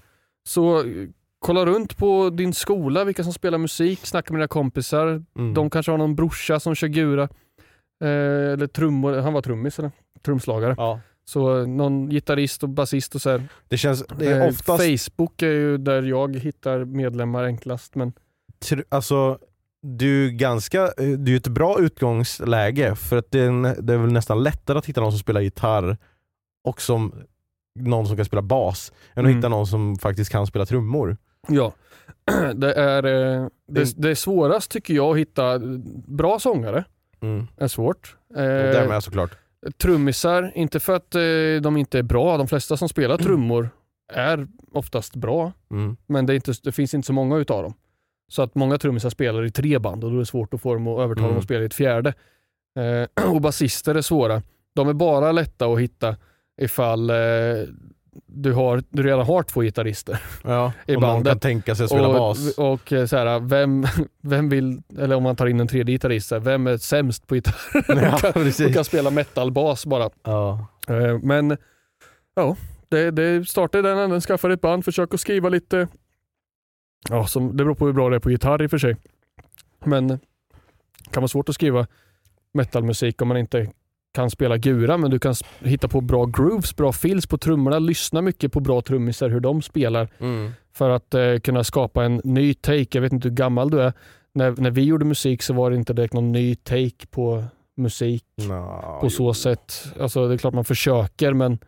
[0.47, 0.85] så eh,
[1.39, 5.23] kolla runt på din skola, vilka som spelar musik, snacka med dina kompisar.
[5.37, 5.53] Mm.
[5.53, 7.29] De kanske har någon brorsa som kör gura.
[8.03, 8.07] Eh,
[8.53, 9.91] eller trummor, han var trummis eller?
[10.25, 10.75] Trumslagare.
[10.77, 10.99] Ja.
[11.25, 13.43] Så eh, någon gitarrist och basist och så här.
[13.67, 17.95] Det känns, det är Eh, oftast, Facebook är ju där jag hittar medlemmar enklast.
[17.95, 18.13] Men
[18.65, 19.39] tr- alltså
[19.81, 23.97] du är ganska, eh, det är ett bra utgångsläge för att det är, det är
[23.97, 25.97] väl nästan lättare att hitta någon som spelar gitarr
[26.67, 27.13] och som
[27.79, 29.35] någon som kan spela bas än att Mm.
[29.37, 31.17] hitta någon som faktiskt kan spela trummor.
[31.47, 31.73] Ja,
[32.55, 33.01] det är,
[33.67, 35.59] det, det är svårast tycker jag att hitta
[36.07, 36.83] bra sångare.
[37.21, 37.47] Mm.
[37.57, 38.15] är svårt.
[38.35, 39.31] Eh, med såklart.
[39.81, 41.21] trummisar, inte för att eh,
[41.61, 42.37] de inte är bra.
[42.37, 43.69] De flesta som spelar trummor
[44.13, 45.97] är oftast bra, Mm.
[46.07, 47.73] men det, inte, det finns inte så många utav dem.
[48.27, 50.73] Så att många trummisar spelar i tre band och då är det svårt att få
[50.73, 51.33] dem att övertala Mm.
[51.33, 52.13] dem att spela i ett fjärde.
[52.79, 54.41] Eh, och basister är svåra.
[54.75, 56.15] De är bara lätta att hitta
[56.61, 57.15] ifall eh,
[58.25, 60.21] du, har, du redan har två gitarrister.
[60.43, 61.31] Ja, i och någon bandet.
[61.31, 62.57] kan tänka sig att spela och, bas.
[62.57, 63.85] och eh, så här, vem,
[64.21, 67.35] vem vill, eller om man tar in en tredje gitarrist, här, vem är sämst på
[67.35, 67.55] gitarr?
[67.87, 68.67] Ja, och, kan, precis.
[68.67, 70.09] och kan spela metalbas bara.
[70.23, 70.67] Ja.
[70.87, 71.57] Eh, Men
[72.35, 72.55] ja,
[72.89, 75.87] det, det startar den änden, skaffa ett band, försök att skriva lite.
[77.09, 78.95] Ja, som, det beror på hur bra det är på gitarr i och för sig.
[79.85, 80.19] Men det
[81.11, 81.87] kan vara svårt att skriva
[82.53, 83.71] metalmusik om man inte
[84.15, 88.21] kan spela gura, men du kan hitta på bra grooves, bra fills på trummorna, lyssna
[88.21, 90.51] mycket på bra trummisar, hur de spelar Mm.
[90.73, 92.87] för att eh, kunna skapa en ny take.
[92.91, 93.93] Jag vet inte hur gammal du är.
[94.33, 97.43] När, när vi gjorde musik så var det inte direkt någon ny take på
[97.77, 99.73] musik Nå, på så sätt.
[100.01, 101.59] Alltså, det är klart man försöker men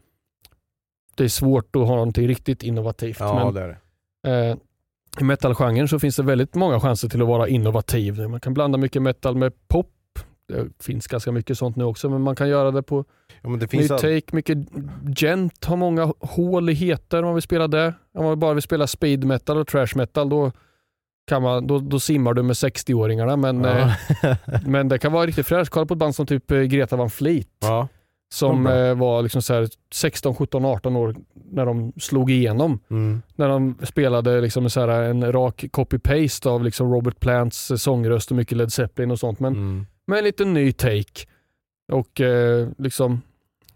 [1.16, 3.18] det är svårt att ha någonting riktigt innovativt.
[3.20, 3.78] Ja, men, det är
[4.24, 4.50] det.
[4.52, 4.58] eh,
[5.20, 8.20] I metalgenren så finns det väldigt många chanser till att vara innovativ.
[8.30, 9.90] Man kan blanda mycket metal med pop.
[10.48, 13.06] Det finns ganska mycket sånt nu också men man kan göra det på
[13.42, 14.00] Ja, men det ny finns all...
[14.00, 14.24] take.
[14.32, 14.58] Mycket
[15.18, 17.94] gent har många hål i heter om man vill spela det.
[18.14, 20.52] Om man bara vill spela speed metal och trash metal då,
[21.28, 23.94] kan man, då, då simmar du med 60-åringarna men, ja.
[24.24, 25.72] eh, men det kan vara riktigt fräscht.
[25.72, 27.48] Kolla på ett band som typ eh, Greta Van Fleet.
[27.60, 27.88] ja.
[28.34, 31.16] som eh, var liksom så här 16, 17, 18 år
[31.52, 32.80] när de slog igenom.
[32.90, 33.22] Mm.
[33.36, 38.38] När de spelade liksom så en rak copy-paste av liksom Robert Plants eh, sångröst och
[38.38, 39.40] mycket Led Zeppelin och sånt.
[39.40, 39.86] Men Mm.
[40.08, 41.28] Med en liten ny take.
[41.92, 43.22] Och eh, liksom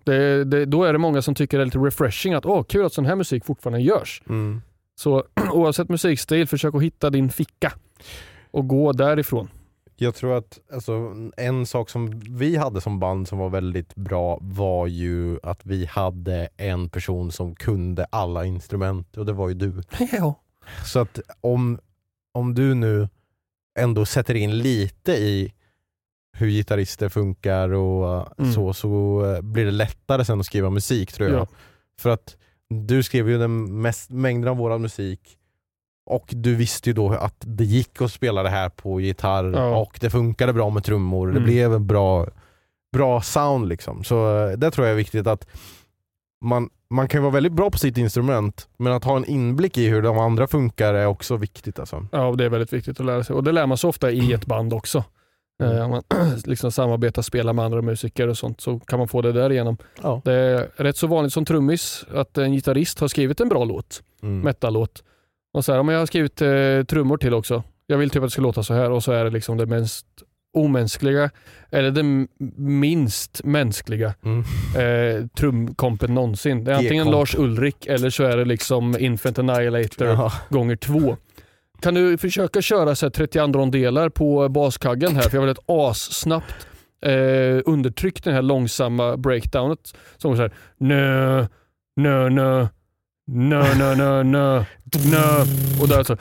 [0.04, 2.86] det, det, Då är det många som tycker det är lite refreshing att åh, kul
[2.86, 4.22] att sån här musik fortfarande görs.
[4.30, 4.62] Mm.
[4.96, 7.74] Så oavsett musikstil, försök att hitta din ficka
[8.52, 9.50] och gå därifrån.
[9.96, 14.38] Jag tror att alltså, en sak som vi hade som band som var väldigt bra
[14.42, 19.54] var ju att vi hade en person som kunde alla instrument och det var ju
[19.54, 19.74] du.
[20.12, 20.36] Ja.
[20.86, 21.80] Så att om,
[22.32, 23.10] om du nu
[23.80, 25.54] ändå sätter in lite i
[26.38, 28.54] hur gitarrister funkar och Mm.
[28.54, 31.40] så, så eh, blir det lättare sen att skriva musik tror jag.
[31.40, 31.48] Ja.
[32.00, 32.36] För att
[32.70, 35.20] du skrev ju den mest, mängden av våran musik
[36.06, 39.76] och du visste ju då att det gick att spela det här på gitarr Ja.
[39.78, 41.28] och det funkade bra med trummor.
[41.28, 41.44] Det Mm.
[41.44, 42.28] blev en bra,
[42.94, 44.04] bra sound liksom.
[44.04, 45.48] Så eh, det tror jag är viktigt att
[46.46, 49.88] man, man kan vara väldigt bra på sitt instrument men att ha en inblick i
[49.88, 52.08] hur de andra funkar är också viktigt alltså.
[52.12, 53.36] Ja, det är väldigt viktigt att lära sig.
[53.36, 55.04] Och det lär man sig ofta i ett band också.
[55.62, 55.78] Mm.
[55.78, 56.04] Eh, om man
[56.46, 59.78] liksom samarbetar, spelar med andra musiker och sånt så kan man få det därigenom.
[60.02, 60.22] Ja.
[60.26, 64.04] Det är rätt så vanligt som trummis att en gitarrist har skrivit en bra låt,
[64.24, 64.40] Mm.
[64.40, 65.04] metal-låt.
[65.54, 67.64] Och så här, om jag har skrivit eh, trummor till också.
[67.88, 69.66] Jag vill typ att det ska låta så här och så är det liksom det
[69.66, 70.06] mest
[70.54, 71.30] omänskliga,
[71.72, 74.40] eller det minst mänskliga Mm.
[74.78, 76.64] eh, trumkompet någonsin.
[76.64, 77.12] Det är antingen.
[77.12, 80.32] Lars Ulrik eller så är det liksom Infant Annihilator Ja.
[80.50, 81.18] gånger två.
[81.82, 85.22] Kan du försöka köra så här 32 rondelar på baskaggen här?
[85.22, 86.68] För jag vill ett assnabbt
[87.06, 89.94] eh, undertryck den här långsamma breakdownet.
[90.18, 91.48] Som går så här nö,
[91.96, 92.68] nö, nö,
[93.28, 94.66] nö, nö, nö, nö,
[95.12, 95.46] nö.
[95.82, 96.18] Och där så.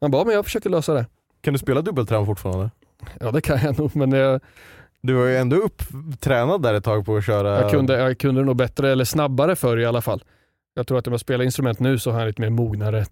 [0.00, 1.06] Man bara, men jag försöker lösa det.
[1.40, 2.70] Kan du spela dubbeltram fortfarande?
[3.20, 4.40] Ja det kan jag nog, men jag,
[5.02, 7.60] Du var ju ändå upptränad där ett tag på att köra...
[7.60, 10.22] jag, kunde, jag kunde nog bättre, eller snabbare förr i alla fall.
[10.74, 13.06] Jag tror att om jag spelar instrument nu så har jag lite mer mognare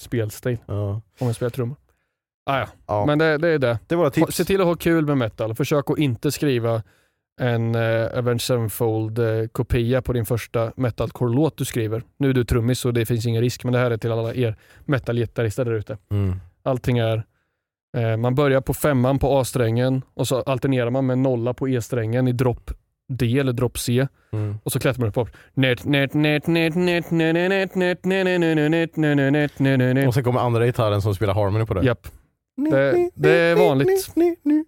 [0.00, 0.58] spelstil.
[0.66, 0.90] Ja.
[1.18, 1.76] Om jag spelar trummor.
[2.46, 2.68] Ah, ja.
[2.86, 3.06] Ja.
[3.06, 3.78] Men det, det är det.
[3.86, 4.36] Det var tips.
[4.36, 5.54] Se till att ha kul med metal.
[5.54, 6.82] Försök att inte skriva
[7.40, 12.02] en eh, Avenged Sevenfold eh, kopia på din första metalcore-låt du skriver.
[12.16, 14.34] Nu är du trummis så det finns ingen risk, men det här är till alla
[14.34, 15.98] er metal-gitarrister där ute.
[16.10, 16.40] Mm.
[16.62, 17.24] Allting är,
[17.96, 22.28] eh, man börjar på femman på A-strängen och så alternerar man med nolla på E-strängen
[22.28, 22.70] i dropp
[23.08, 24.06] D eller dropp C.
[24.32, 24.58] Mm.
[24.62, 25.28] Och så klättrar man upp.
[30.08, 31.84] Och sen kommer andra gitarren som spelar harmony på det.
[31.84, 32.08] Japp.
[32.56, 34.12] Det, det är vanligt.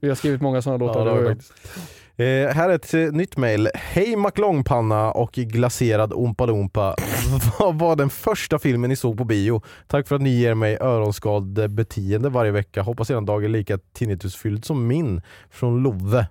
[0.01, 1.07] Vi har skrivit många sådana låtar.
[1.07, 3.69] Ja, eh, här är ett eh, nytt mail.
[3.75, 6.97] Hej McLongpanna och glaserad Oompa Loompa.
[7.59, 9.63] Vad var den första filmen ni såg på bio?
[9.87, 12.83] Tack för att ni ger mig öronskadade beteende varje vecka.
[12.83, 15.23] Hoppas eran dag är lika tinnitusfylld som min.
[15.51, 16.27] Från Love.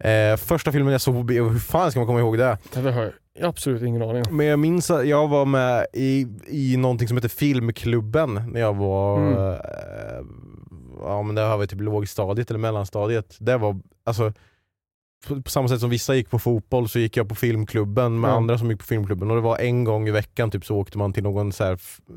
[0.00, 2.58] Eh, första filmen jag såg på bio, hur fan ska man komma ihåg det?
[2.74, 4.36] Det har jag absolut ingen aning om.
[4.36, 8.76] Men jag minns att jag var med i, i någonting som heter Filmklubben när jag
[8.76, 9.38] var, Mm.
[9.38, 10.24] eh,
[11.02, 13.36] ja men det har vi typ lågstadiet eller mellanstadiet.
[13.38, 14.32] Det var, alltså
[15.28, 18.30] på, på samma sätt som vissa gick på fotboll så gick jag på filmklubben med
[18.30, 18.34] Ja.
[18.34, 20.98] andra som gick på filmklubben och det var en gång i veckan typ så åkte
[20.98, 21.76] man till någon så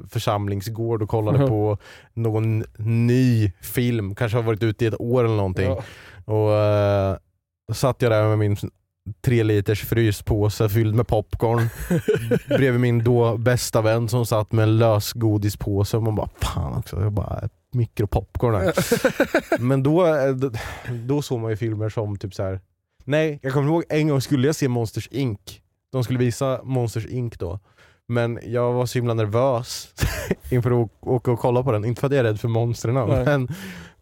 [0.10, 1.48] församlingsgård och kollade Ja.
[1.48, 1.78] på
[2.14, 5.70] någon ny film, kanske har varit ute i ett år eller någonting.
[5.70, 5.84] Ja.
[6.34, 7.18] Och eh,
[7.72, 8.58] satt jag där med min
[9.22, 11.70] tre liters fryspåse fylld med popcorn
[12.58, 17.02] bredvid min då bästa vän som satt med en lösgodispåse och man bara fan också,
[17.02, 18.74] jag bara mikropopcorn här.
[19.60, 20.36] Men då, eh,
[21.06, 22.60] då, såg man ju filmer som typ så här.
[23.04, 25.40] nej jag kommer ihåg en gång skulle jag se Monsters Inc.
[25.92, 27.60] De skulle visa Monsters Inc då.
[28.08, 29.94] Men jag var så himla nervös
[30.50, 32.94] inför att åka och kolla på den, inte för att jag är rädd för monstren
[33.26, 33.48] men,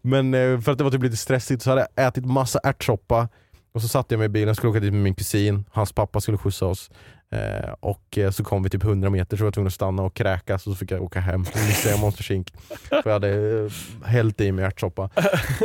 [0.00, 3.28] men eh, för att det var typ lite stressigt så hade jag ätit massa ärtsoppa
[3.72, 6.20] och så satt jag mig i bilen skulle åka dit med min kusin, hans pappa
[6.20, 6.90] skulle skjutsa oss
[7.30, 10.02] eh, och eh, så kom vi typ 100 meter så var jag tvungen att stanna
[10.02, 12.48] och kräkas och så fick jag åka hem och missade jag Monsters Inc.
[12.88, 13.72] För jag hade eh,
[14.04, 15.10] hällt i mig ärtsoppa.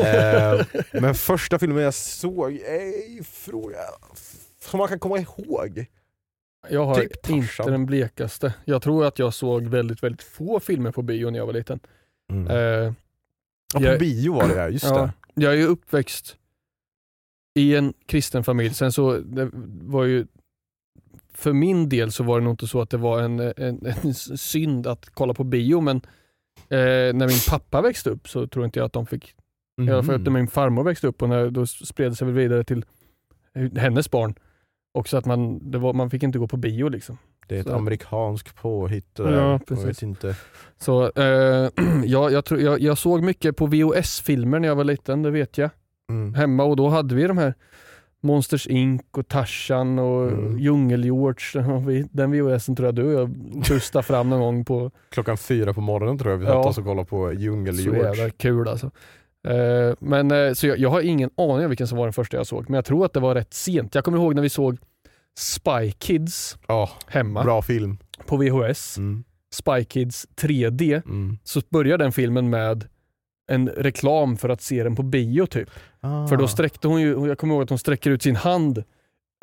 [0.05, 3.77] Eh, men första filmen jag såg, är fråga
[4.61, 5.85] som man kan komma ihåg.
[6.69, 8.53] Jag har Typ inte den blekaste.
[8.65, 11.79] Jag tror att jag såg väldigt, väldigt få filmer på bio när jag var liten.
[12.31, 12.47] Mm.
[12.47, 12.93] Eh,
[13.73, 15.41] Ja, på jag- bio var det där, just ja, det.
[15.43, 16.35] jag är ju uppväxt
[17.57, 18.73] i en kristen familj.
[18.73, 19.49] Sen så det
[19.81, 20.27] var ju
[21.33, 24.13] för min del så var det nog inte så att det var en, en, en
[24.13, 25.97] synd att kolla på bio men
[26.55, 29.35] eh, när min pappa växte upp så tror inte jag att de fick
[29.77, 29.89] Mhm.
[29.89, 32.35] I alla fall när min farmor växte upp och när, då spred det sig väl
[32.35, 32.85] vidare till
[33.75, 34.35] hennes barn.
[34.93, 37.17] Också att man, var, man fick inte gå på bio liksom.
[37.47, 37.75] Det är ett Så.
[37.75, 39.15] amerikanskt påhitt.
[39.15, 39.51] det Ja.
[39.51, 39.85] Jag precis.
[39.85, 40.35] vet inte.
[40.77, 41.69] Så eh,
[42.05, 45.57] ja, jag, tror, jag, jag såg mycket på VHS-filmer när jag var liten, det vet
[45.57, 45.69] jag.
[46.09, 46.33] Mm.
[46.33, 47.53] hemma och då hade vi de här
[48.21, 50.57] Monsters Inc och Tarzan och Mm.
[50.59, 52.07] Djungel-George.
[52.11, 55.81] Den VHSen tror jag du och jag tustade fram någon gång på Klockan fyra på
[55.81, 56.51] morgonen tror jag vi Ja.
[56.51, 58.03] satte oss och kollade på Så Djungel-George.
[58.03, 58.91] jävla kul alltså.
[59.47, 62.37] Eh, men, eh, så jag, jag har ingen aning om vilken som var den första
[62.37, 63.95] jag såg, men jag tror att det var rätt sent.
[63.95, 64.77] Jag kommer ihåg när vi såg
[65.39, 67.97] Spy Kids Ja, hemma bra film.
[68.25, 68.97] på VHS.
[68.97, 69.23] Mm.
[69.53, 71.01] Spy Kids 3D.
[71.05, 71.37] Mm.
[71.43, 72.85] Så börjar den filmen med
[73.47, 75.69] en reklam för att se den på bio typ.
[76.01, 76.27] Ah.
[76.27, 78.83] För då sträckte hon ju, jag kommer ihåg att hon sträcker ut sin hand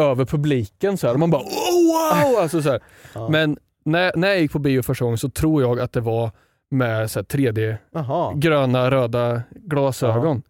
[0.02, 2.38] över publiken så här, och man bara oh, wow!
[2.42, 2.80] Alltså, så här.
[3.14, 3.28] Ja.
[3.28, 6.30] Men när, när jag gick på bio första gången så tror jag att det var
[6.70, 8.32] med så här, 3D Jaha.
[8.36, 10.42] gröna, röda glasögon.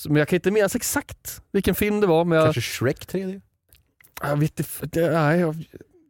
[0.00, 2.24] Så, men jag kan inte minnas exakt vilken film det var.
[2.24, 3.40] Men jag, Kanske Shrek 3D?
[4.22, 5.56] jag vet inte, nej, jag,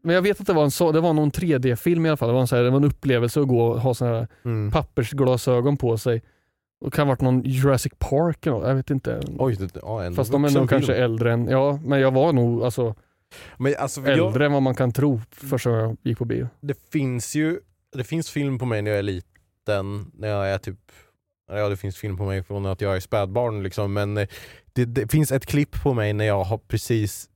[0.05, 2.28] men jag vet att det var, en så, det var någon 3D-film i alla fall.
[2.28, 4.28] Det var en, så här, det var en upplevelse att gå och ha såna här
[4.45, 4.70] Mm.
[4.72, 6.22] pappersglasögon på sig.
[6.85, 9.20] Det kan ha varit någon Jurassic Park, eller något, jag vet inte.
[9.39, 12.33] Oj, det, ja, en Fast de är nog kanske äldre än, ja men jag var
[12.33, 12.95] nog alltså,
[13.57, 16.49] Men alltså, jag, äldre än vad man kan tro första gången jag gick på bio.
[16.61, 17.61] det finns ju
[17.97, 20.78] det finns film på mig när jag är liten, när jag är typ
[21.53, 24.28] Ja det finns film på mig från att jag är spädbarn liksom men eh,
[24.72, 27.26] det, det finns ett klipp på mig när jag har precis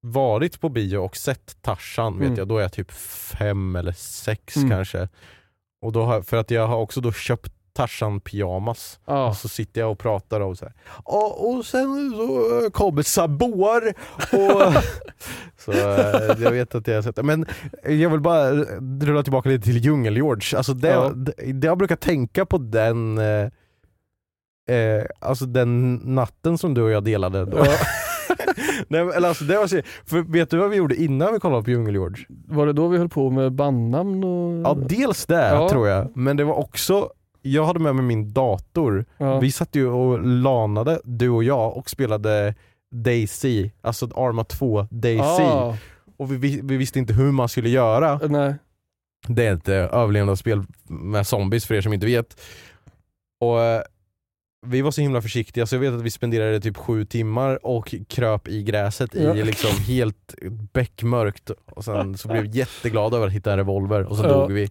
[0.00, 2.28] varit på bio och sett Tarzan, Mm.
[2.28, 4.70] vet jag, då är jag typ fem eller sex Mm.
[4.70, 5.08] kanske.
[5.82, 9.28] Och då har, för att jag har också då köpt Tarzan pyjamas Ja.
[9.28, 10.74] och så sitter jag och pratar om så här.
[11.06, 13.82] "Ja, och sen så eh, kommer Sabor
[14.32, 14.72] och
[15.64, 17.22] så eh, jag vet att jag har sett det.
[17.22, 17.46] Men
[17.86, 18.50] jag vill bara
[19.00, 20.56] rulla tillbaka lite till Djungel-George.
[20.56, 21.12] Alltså det, Ja.
[21.14, 23.48] det, jag brukar tänka på den eh,
[24.76, 27.58] eh, Alltså den natten som du och jag delade då.
[27.58, 27.72] Ja.
[28.88, 31.62] Nej, eller alltså, det var så, för vet du vad vi gjorde innan vi kollade
[31.62, 32.24] på Djungel-George?
[32.28, 34.24] Var det då vi höll på med bandnamn?
[34.24, 34.62] Och...
[34.70, 35.68] Ja dels det Ja.
[35.68, 37.10] tror jag, men det var också
[37.42, 39.38] jag hade med mig min dator Ja.
[39.38, 42.54] Vi satt ju och lanade, du och jag, och spelade
[42.94, 45.42] Daisy, alltså Arma 2 Daisy.
[45.42, 45.76] Ah,
[46.16, 48.20] Och vi, vi, vi visste inte hur man skulle göra.
[48.28, 48.54] nej.
[49.28, 52.40] Det är ett eh, överlevnadsspel med zombies för er som inte vet.
[53.40, 53.82] Och eh,
[54.66, 57.94] Vi var så himla försiktiga så jag vet att vi spenderade typ sju timmar och
[58.08, 59.32] kröp i gräset i Ja.
[59.32, 60.34] liksom helt
[60.72, 61.50] beckmörkt.
[61.66, 64.28] Och sen så blev vi jätteglada över att hitta en revolver och så Ja.
[64.28, 64.70] dog vi.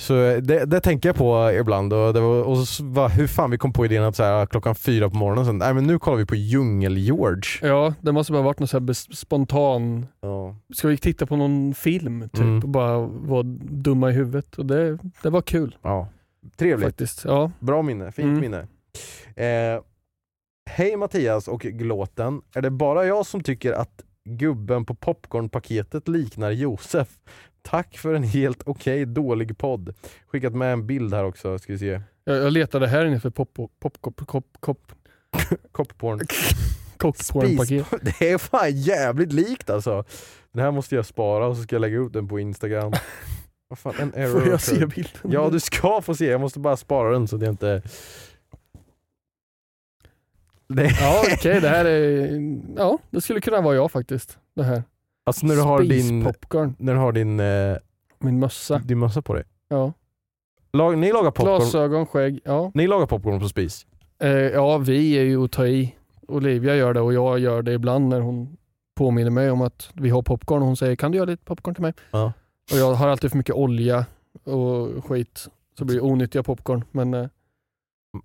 [0.00, 3.26] Så eh, det, det tänker jag på ibland och, det var, och så var, hur
[3.26, 5.84] fan vi kom på idén att så här, klockan fyra på morgonen, sen, nej men
[5.86, 7.66] nu kollar vi på Djungel-George.
[7.68, 10.56] Ja, det måste bara ha varit någon så spontan, Ja.
[10.74, 12.58] ska vi titta på någon film typ Mm.
[12.62, 14.54] och bara vara dumma i huvudet.
[14.58, 16.08] Och det, det var kul ja.
[16.56, 16.86] Trevligt.
[16.88, 17.24] faktiskt.
[17.24, 17.50] Ja.
[17.60, 18.40] Bra minne, fint Mm.
[18.40, 18.66] minne.
[19.36, 19.82] Eh,
[20.70, 22.42] Hej Mattias och Glåten.
[22.54, 27.08] Är det bara jag som tycker att gubben på popcornpaketet liknar Josef?
[27.62, 29.94] Tack för en helt okej dålig podd.
[30.26, 32.00] Skickat med en bild här också, ska vi se.
[32.24, 34.92] Jag, jag letade här inne för pop, pop, pop, pop, pop, pop,
[35.72, 36.20] Koppporn.
[36.96, 37.86] cockpornpaket.
[38.02, 40.04] Det är fan jävligt likt alltså.
[40.52, 42.92] Den här måste jag spara och så ska jag lägga ut den på Instagram.
[43.68, 44.40] Vad fan, en error.
[44.40, 45.20] Får jag se bilden?
[45.22, 47.82] Ja du ska få se, jag måste bara spara den så att jag inte...
[50.68, 50.90] Det...
[51.00, 52.40] Ja okej, det här är,
[52.76, 54.38] ja det skulle kunna vara jag faktiskt.
[54.56, 54.82] Det här.
[55.30, 57.76] Alltså när du har Space din, popcorn, när du har din, eh,
[58.18, 58.78] min mössa.
[58.78, 59.44] din mössa på dig.
[59.68, 59.92] Ja.
[60.72, 62.40] Lag, ni, lagar popcorn, Glasögon, skägg.
[62.44, 62.70] Ja.
[62.74, 63.86] ni lagar popcorn på spis?
[64.22, 65.94] Eh, ja, vi är ju att ta i.
[66.28, 68.56] Olivia gör det och jag gör det ibland när hon
[68.96, 71.74] påminner mig om att vi har popcorn och hon säger kan du göra lite popcorn
[71.74, 71.92] till mig?
[72.10, 72.32] Ja.
[72.72, 74.06] Och jag har alltid för mycket olja
[74.44, 76.84] och skit så det blir onyttiga popcorn.
[76.90, 77.26] Men eh,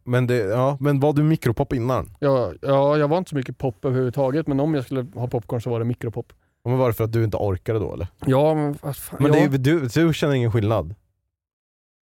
[0.03, 2.16] Men, det, ja, men var du mikropop innan?
[2.20, 5.62] ja, ja, jag var inte så mycket pop överhuvudtaget men om jag skulle ha popcorn
[5.62, 6.34] så var det mikropop.
[6.66, 8.07] Men var det för att du inte orkade då eller?
[8.26, 9.18] Ja, men vad fan.
[9.22, 9.34] Men ja.
[9.34, 10.95] det är, ju- du, du känner ingen skillnad?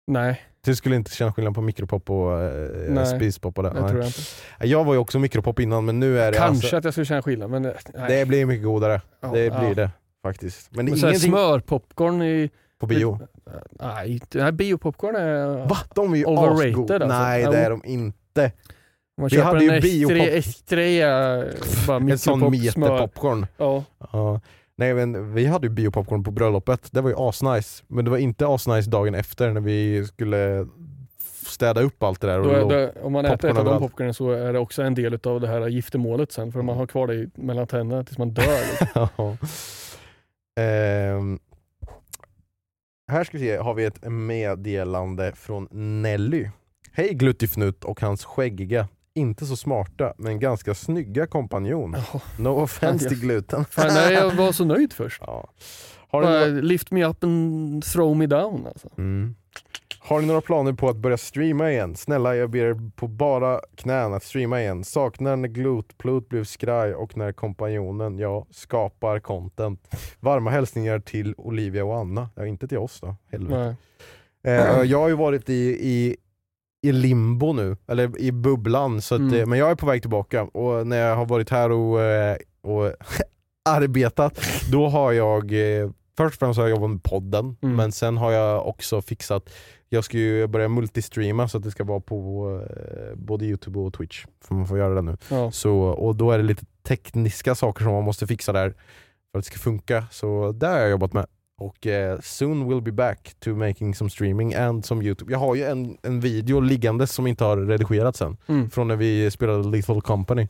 [0.08, 3.70] Nej, Du skulle inte känna skillnad på mikropop och eh, Nej, spispop och det?
[3.70, 4.20] det tror jag inte.
[4.60, 7.06] Jag var ju också mikropop innan men nu är det Kanske alltså, att jag skulle
[7.06, 8.06] känna skillnad men eh, nej.
[8.20, 9.02] Det blir mycket godare.
[9.22, 9.60] Ja, det ja.
[9.60, 9.90] blir det
[10.24, 10.68] faktiskt.
[10.72, 12.50] Men Men ingenting smörpopcorn i...
[12.80, 13.20] på bio.
[13.80, 15.68] Nej, nej biopopcorn är...
[15.68, 15.78] Va?
[15.96, 17.08] De är ju Overrated alltså.
[17.20, 18.52] Nej det är de inte.
[19.18, 21.46] Man Vi hade ju biopop- Estrella
[21.88, 23.46] bara En sån meterpopcorn.
[23.58, 23.84] Ja.
[24.12, 24.42] Ja.
[24.76, 27.84] Nej men vi hade ju biopopcorn på bröllopet, det var ju asnice.
[27.88, 30.68] Men det var inte asnice dagen efter när vi skulle
[31.46, 32.40] städa upp allt det där.
[32.40, 34.96] Och Då det, om man äter ett av de popcornen så är det också en
[34.96, 38.34] del av det här giftermålet sen för man har kvar det mellan tänderna tills man
[38.34, 38.60] dör.
[38.82, 39.08] Liksom.
[39.18, 39.38] Ja.
[40.62, 41.40] Ehm,
[43.12, 45.68] här ska vi se, har vi ett meddelande från
[46.02, 46.50] Nelly.
[46.92, 51.96] Hej Gluttifnut och hans skäggiga, inte så smarta men ganska snygga kompanjon.
[51.98, 52.22] Jaha.
[52.40, 53.66] No offense till gluten.
[53.66, 55.22] Fan, nej, jag var så nöjd först.
[55.26, 55.50] Ja.
[56.10, 58.68] Har, Bara, lift me up and throw me down.
[58.68, 58.90] Alltså.
[58.98, 59.36] mm.
[60.00, 61.96] Har ni några planer på att börja streama igen?
[61.96, 64.84] Snälla jag ber er på bara knän att streama igen.
[64.84, 69.96] Saknar när Glotplut blev skraj och när kompanjonen, ja, skapar content.
[70.20, 72.30] Varma hälsningar till Olivia och Anna.
[72.36, 73.16] Ja, inte till oss då.
[73.32, 73.76] Helvete.
[74.44, 74.58] Nej.
[74.58, 76.16] Eh, jag har ju varit i, i,
[76.84, 79.34] i limbo nu, eller i bubblan, så att, Mm.
[79.40, 80.44] eh, men jag är på väg tillbaka.
[80.44, 82.92] Och när jag har varit här och, eh, och
[83.70, 84.40] arbetat,
[84.72, 87.76] då har jag eh, Först och främst har jag jobbat med podden, Mm.
[87.76, 89.50] men sen har jag också fixat
[89.90, 93.94] Jag ska ju börja multistreama så att det ska vara på eh, både youtube och
[93.94, 95.18] twitch, för man får göra det nu.
[95.30, 95.52] Ja.
[95.52, 98.70] Så, och då är det lite tekniska saker som man måste fixa där
[99.32, 100.06] för att det ska funka.
[100.12, 101.26] Så där har jag jobbat med.
[101.64, 105.32] Och eh, soon will be back to making some streaming and some youtube.
[105.32, 108.38] Jag har ju en, en video liggande som inte har redigerats än.
[108.48, 108.70] Mm.
[108.70, 110.48] Från när vi spelade Lethal Company.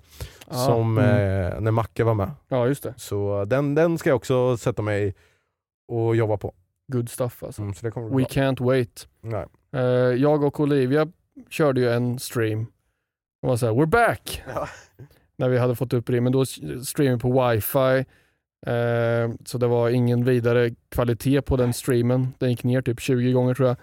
[0.49, 1.53] Ja, som mm.
[1.53, 2.31] eh, när Macke var med.
[2.47, 2.93] ja, just det.
[2.97, 5.15] Så eh, den, den ska jag också sätta mig
[5.87, 6.53] och jobba på.
[6.87, 7.61] Good stuff alltså.
[7.61, 8.43] Mm, så det kommer bli We bra.
[8.43, 9.07] can't wait.
[9.21, 9.45] Nej.
[9.75, 9.81] Eh,
[10.21, 11.07] jag och Olivia
[11.49, 12.65] körde ju en stream.
[13.41, 14.43] Och var såhär, we're back!
[14.55, 14.67] Ja.
[15.35, 16.21] När vi hade fått upp det.
[16.21, 16.45] Men då
[16.85, 18.05] streamade på wifi.
[18.65, 22.33] Eh, så det var ingen vidare kvalitet på den streamen.
[22.37, 23.77] Den gick ner typ 20 gånger tror jag.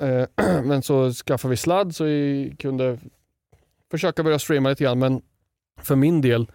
[0.00, 0.26] Eh,
[0.64, 2.98] men så skaffade vi sladd så vi kunde
[3.90, 4.98] försöka börja streama lite grann.
[4.98, 5.22] Men
[5.80, 6.50] för min del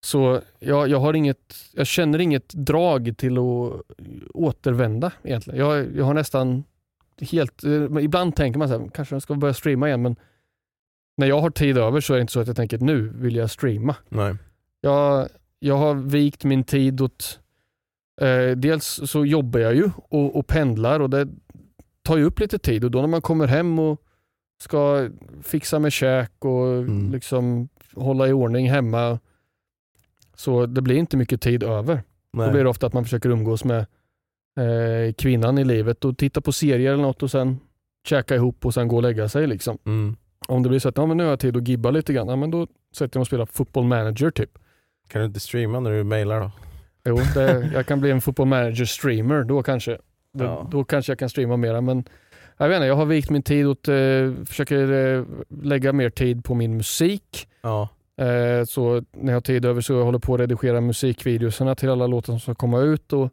[0.00, 3.82] så jag, jag, har inget, jag känner inget drag till att
[4.34, 5.60] återvända egentligen.
[5.60, 6.64] Jag, jag har nästan
[7.20, 10.16] helt, eh, ibland tänker man så här, kanske jag ska börja streama igen men
[11.16, 13.36] när jag har tid över så är det inte så att jag tänker nu vill
[13.36, 13.96] jag streama.
[14.08, 14.36] Nej.
[14.80, 15.28] Jag,
[15.58, 17.40] jag har vikt min tid åt,
[18.20, 21.28] eh, dels så jobbar jag ju och, och pendlar och det
[22.02, 24.02] tar ju upp lite tid och då när man kommer hem och
[24.62, 25.08] ska
[25.42, 27.12] fixa med käk och Mm.
[27.12, 29.18] liksom hålla i ordning hemma
[30.34, 32.02] så det blir inte mycket tid över.
[32.32, 32.50] Då Nej.
[32.50, 33.78] blir det ofta att man försöker umgås med
[34.58, 37.58] eh, kvinnan i livet och titta på serier eller något och sen
[38.08, 39.46] käka ihop och sen gå och lägga sig.
[39.46, 39.78] Liksom.
[39.86, 40.16] Mm.
[40.48, 42.28] Om det blir så att ja, men nu har jag tid att gibba lite grann,
[42.28, 44.58] ja, men då sätter jag mig och spelar football manager typ.
[45.08, 46.50] Kan du inte streama när du mailar då?
[47.04, 49.98] Jo, det, jag kan bli en football manager streamer då kanske.
[50.34, 50.68] Då, Ja.
[50.70, 52.04] då kanske jag kan streama mera men
[52.56, 53.94] jag vet inte, jag har vikt min tid åt, eh,
[54.46, 55.24] försöker eh,
[55.62, 57.48] lägga mer tid på min musik.
[57.62, 57.88] Ja.
[58.20, 61.90] Eh, så när jag har tid över så jag håller på att redigera musikvideorna till
[61.90, 63.24] alla låtar som ska komma ut och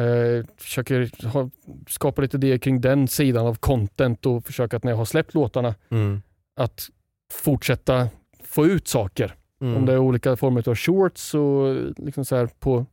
[0.00, 1.50] eh, försöker ha,
[1.88, 5.34] skapa lite idéer kring den sidan av content och försöka att när jag har släppt
[5.34, 6.22] låtarna Mm.
[6.56, 6.88] att
[7.32, 8.08] fortsätta
[8.44, 9.34] få ut saker.
[9.64, 9.76] Mm.
[9.76, 12.86] Om det är olika former av shorts och liksom så här på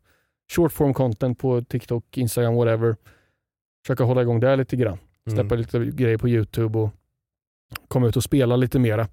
[0.55, 2.95] short form content på TikTok, Instagram, whatever.
[3.85, 4.97] Försöka hålla igång det lite grann.
[5.25, 5.57] Släppa Mm.
[5.57, 6.89] lite grejer på YouTube och
[7.87, 9.07] komma ut och spela lite mera.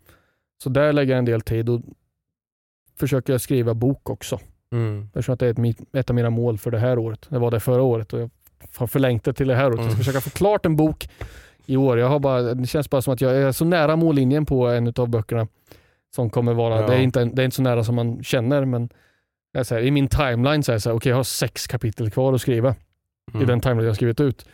[0.62, 1.80] Så där lägger jag en del tid och
[2.98, 4.40] försöker skriva bok också.
[4.72, 5.08] Mm.
[5.14, 7.26] Jag tror att det är ett, mitt- ett av mina mål för det här året.
[7.28, 8.30] Det var det förra året och jag
[8.76, 9.76] har förlängt det till det här året.
[9.76, 9.98] Jag ska Mm.
[9.98, 11.08] försöka få klart en bok
[11.66, 11.98] i år.
[11.98, 14.92] Jag har bara, det känns bara som att jag är så nära mållinjen på en
[14.96, 15.46] av böckerna
[16.14, 16.86] som kommer vara, Ja.
[16.86, 18.88] det, är inte, det är inte så nära som man känner men
[19.62, 22.10] så här, i min timeline så är det så här, okej jag har sex kapitel
[22.10, 23.46] kvar att skriva i Mm.
[23.46, 24.48] den timeline jag skrivit ut.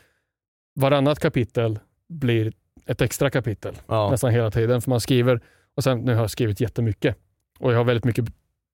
[0.81, 1.79] Varannat kapitel
[2.09, 2.53] blir
[2.87, 4.11] ett extra kapitel Ja.
[4.11, 4.81] nästan hela tiden.
[4.83, 5.41] För man skriver,
[5.77, 7.17] och sen nu har jag skrivit jättemycket.
[7.59, 8.25] Och jag har väldigt mycket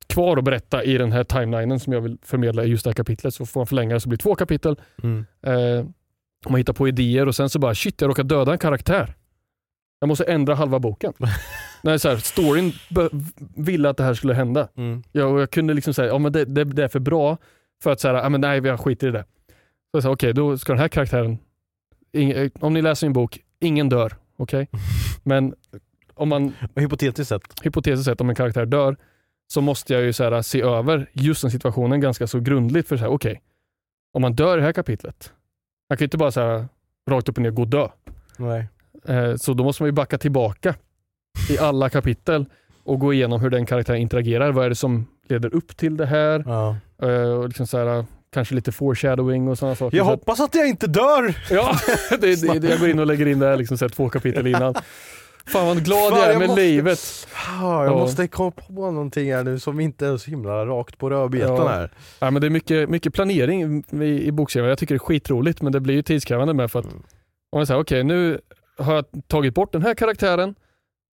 [0.07, 2.95] kvar att berätta i den här timelinen som jag vill förmedla i just det här
[2.95, 3.35] kapitlet.
[3.35, 4.81] Så får man förlänga det så blir det två kapitel.
[5.03, 5.26] Mm.
[5.43, 5.85] Eh,
[6.49, 9.14] man hittar på idéer och sen så bara shit, jag råkar döda en karaktär.
[10.01, 11.12] Jag måste ändra halva boken.
[11.83, 12.72] När så här, storyn
[13.57, 14.68] ville att det här skulle hända.
[14.76, 15.03] Mm.
[15.12, 17.37] Jag, och jag kunde liksom säga, ja men det, det, det är för bra
[17.83, 19.24] för att säga, ja men nej jag skiter i det.
[20.03, 21.39] Så okej då ska den här karaktären,
[22.12, 24.16] ing, eh, om ni läser min bok, ingen dör.
[24.37, 24.68] Okej?
[25.22, 25.55] Men
[26.14, 27.43] om man hypotetiskt sett.
[27.62, 28.97] hypotetiskt sett om en karaktär dör
[29.47, 32.97] så måste jag ju så här, se över just den situationen ganska så grundligt för
[32.97, 33.43] så här, okej,
[34.12, 35.33] om man dör i det här kapitlet,
[35.89, 36.68] man kan ju inte bara så här,
[37.11, 37.89] rakt upp och ner gå och dö.
[38.37, 38.68] Nej.
[39.05, 40.74] Eh, så då måste man ju backa tillbaka
[41.51, 42.47] i alla kapitel
[42.85, 44.53] och gå igenom hur den karaktären interagerar.
[44.53, 46.43] Vad är det som leder upp till det här?
[46.47, 46.76] Ja.
[47.03, 49.97] Eh, och liksom så här, kanske lite foreshadowing och sådana saker.
[49.97, 51.35] Jag Så hoppas att jag inte dör!
[51.51, 51.76] Ja,
[52.11, 54.09] det, det, det, jag går in och lägger in det här liksom, så här, två
[54.09, 54.74] kapitel innan.
[55.47, 56.99] Fan vad glad Fan, jag är med måste- livet.
[57.61, 57.91] Jag Ja.
[57.99, 61.68] måste komma på någonting här nu som inte är så himla rakt på rödbetan Ja.
[61.68, 61.91] här.
[62.18, 64.70] Ja, men det är mycket, mycket planering i, i bokskrivande.
[64.70, 67.03] Jag tycker det är skitroligt men det blir ju tidskrävande med för att Mm.
[67.53, 68.41] om jag säger okej nu
[68.78, 70.55] har jag tagit bort den här karaktären.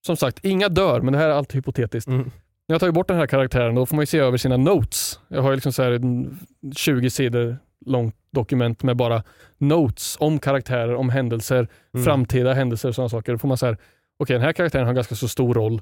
[0.08, 2.08] Som sagt, inga dör men det här är allt hypotetiskt.
[2.08, 2.32] Mm.
[2.68, 5.20] När jag tagit bort den här karaktären då får man ju se över sina notes.
[5.28, 6.40] Jag har ju liksom så här en
[6.76, 9.24] 20 sidor långt dokument med bara
[9.58, 12.06] notes om karaktärer, om händelser, Mm.
[12.06, 13.32] framtida händelser och sådana saker.
[13.32, 13.78] Då får man säga
[14.20, 15.82] okej den här karaktären har en ganska så stor roll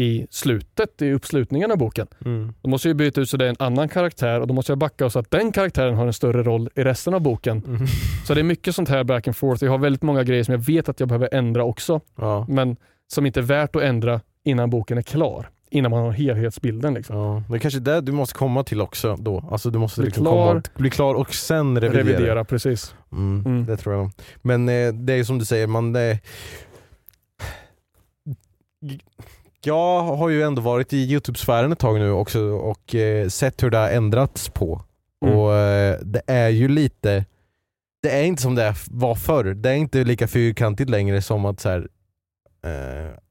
[0.00, 2.06] i slutet, i uppslutningen av boken.
[2.24, 2.54] Mm.
[2.62, 4.78] Då måste jag byta ut så det är en annan karaktär och då måste jag
[4.78, 7.62] backa så att den karaktären har en större roll i resten av boken.
[7.66, 7.86] Mm.
[8.26, 9.64] Så det är mycket sånt här back and forth.
[9.64, 12.46] Jag har väldigt många grejer som jag vet att jag behöver ändra också, Ja.
[12.48, 12.76] men
[13.12, 15.48] som inte är värt att ändra innan boken är klar.
[15.70, 16.94] Innan man har helhetsbilden.
[16.94, 17.16] Liksom.
[17.16, 19.44] Ja, det är kanske är det du måste komma till också då.
[19.50, 20.48] Alltså du måste Bli liksom klar.
[20.48, 22.04] komma, bli klar och sen revidera.
[22.04, 22.94] Revidera, precis.
[23.12, 23.66] Mm, Mm.
[23.66, 24.10] Det tror jag.
[24.42, 25.92] Men eh, det är som du säger, man...
[25.92, 26.18] Det...
[29.64, 33.70] Jag har ju ändå varit i Youtube-sfären ett tag nu också och eh, sett hur
[33.70, 34.82] det har ändrats på.
[35.26, 35.38] Mm.
[35.38, 37.24] Och eh, det är ju lite...
[38.02, 39.44] Det är inte som det var förr.
[39.44, 41.86] Det är inte lika fyrkantigt längre som att så här, eh,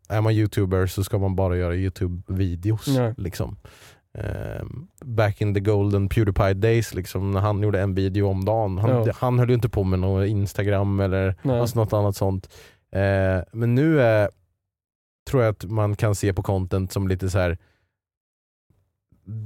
[0.09, 2.87] är man youtuber så ska man bara göra youtube-videos.
[3.17, 3.57] Liksom.
[4.17, 4.65] Eh,
[5.05, 8.77] back in the golden Pewdiepie days, liksom, när han gjorde en video om dagen.
[8.77, 9.13] Han, Ja.
[9.15, 12.49] han höll ju inte på med någon Instagram eller alltså något annat sånt.
[12.91, 14.29] Eh, men nu är,
[15.29, 17.57] tror jag att man kan se på content som lite så här.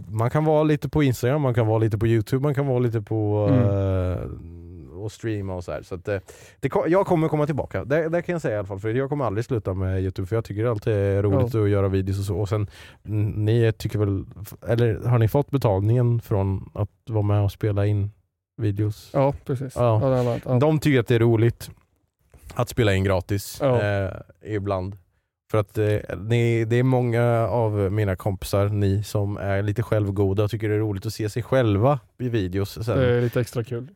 [0.08, 2.80] Man kan vara lite på Instagram, man kan vara lite på Youtube, man kan vara
[2.80, 3.64] lite på Mm.
[3.64, 4.28] eh,
[5.08, 5.82] och streama och så här.
[5.82, 6.20] Så att, eh,
[6.60, 8.80] det, jag kommer komma tillbaka, det, det kan jag säga i alla fall.
[8.80, 11.70] För jag kommer aldrig sluta med Youtube för jag tycker alltid det är roligt att
[11.70, 12.36] göra videos och så.
[12.38, 12.68] Och sen,
[13.36, 14.26] ni tycker väl,
[14.68, 18.12] eller har ni fått betalningen från att vara med och spela in
[18.62, 19.10] videos?
[19.14, 19.74] Ja, precis.
[19.76, 20.00] Ja.
[20.24, 20.60] Ja, ja.
[20.60, 21.70] De tycker att det är roligt
[22.56, 23.82] att spela in gratis Ja.
[23.82, 24.12] eh,
[24.46, 24.98] ibland.
[25.52, 30.44] För att eh, ni, det är många av mina kompisar, ni som är lite självgoda
[30.44, 32.98] och tycker det är roligt att se sig själva i videos sen.
[32.98, 33.88] Det är lite extra kul.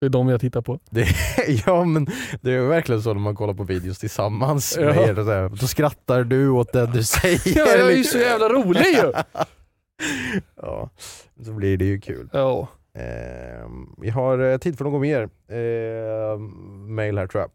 [0.00, 0.78] Det är de jag tittar på.
[0.90, 1.06] Det,
[1.66, 2.06] ja men
[2.40, 4.86] det är verkligen så när man kollar på videos tillsammans Ja.
[4.86, 5.24] med er.
[5.24, 7.40] här, Då skrattar du åt det du säger.
[7.58, 9.12] Ja, jag är ju så jävla rolig ju!
[10.62, 10.90] ja,
[11.44, 12.28] så blir det ju kul.
[12.32, 12.68] Ja.
[12.94, 16.38] Eh, vi har eh, tid för något mer eh,
[16.88, 17.50] mail här tror jag.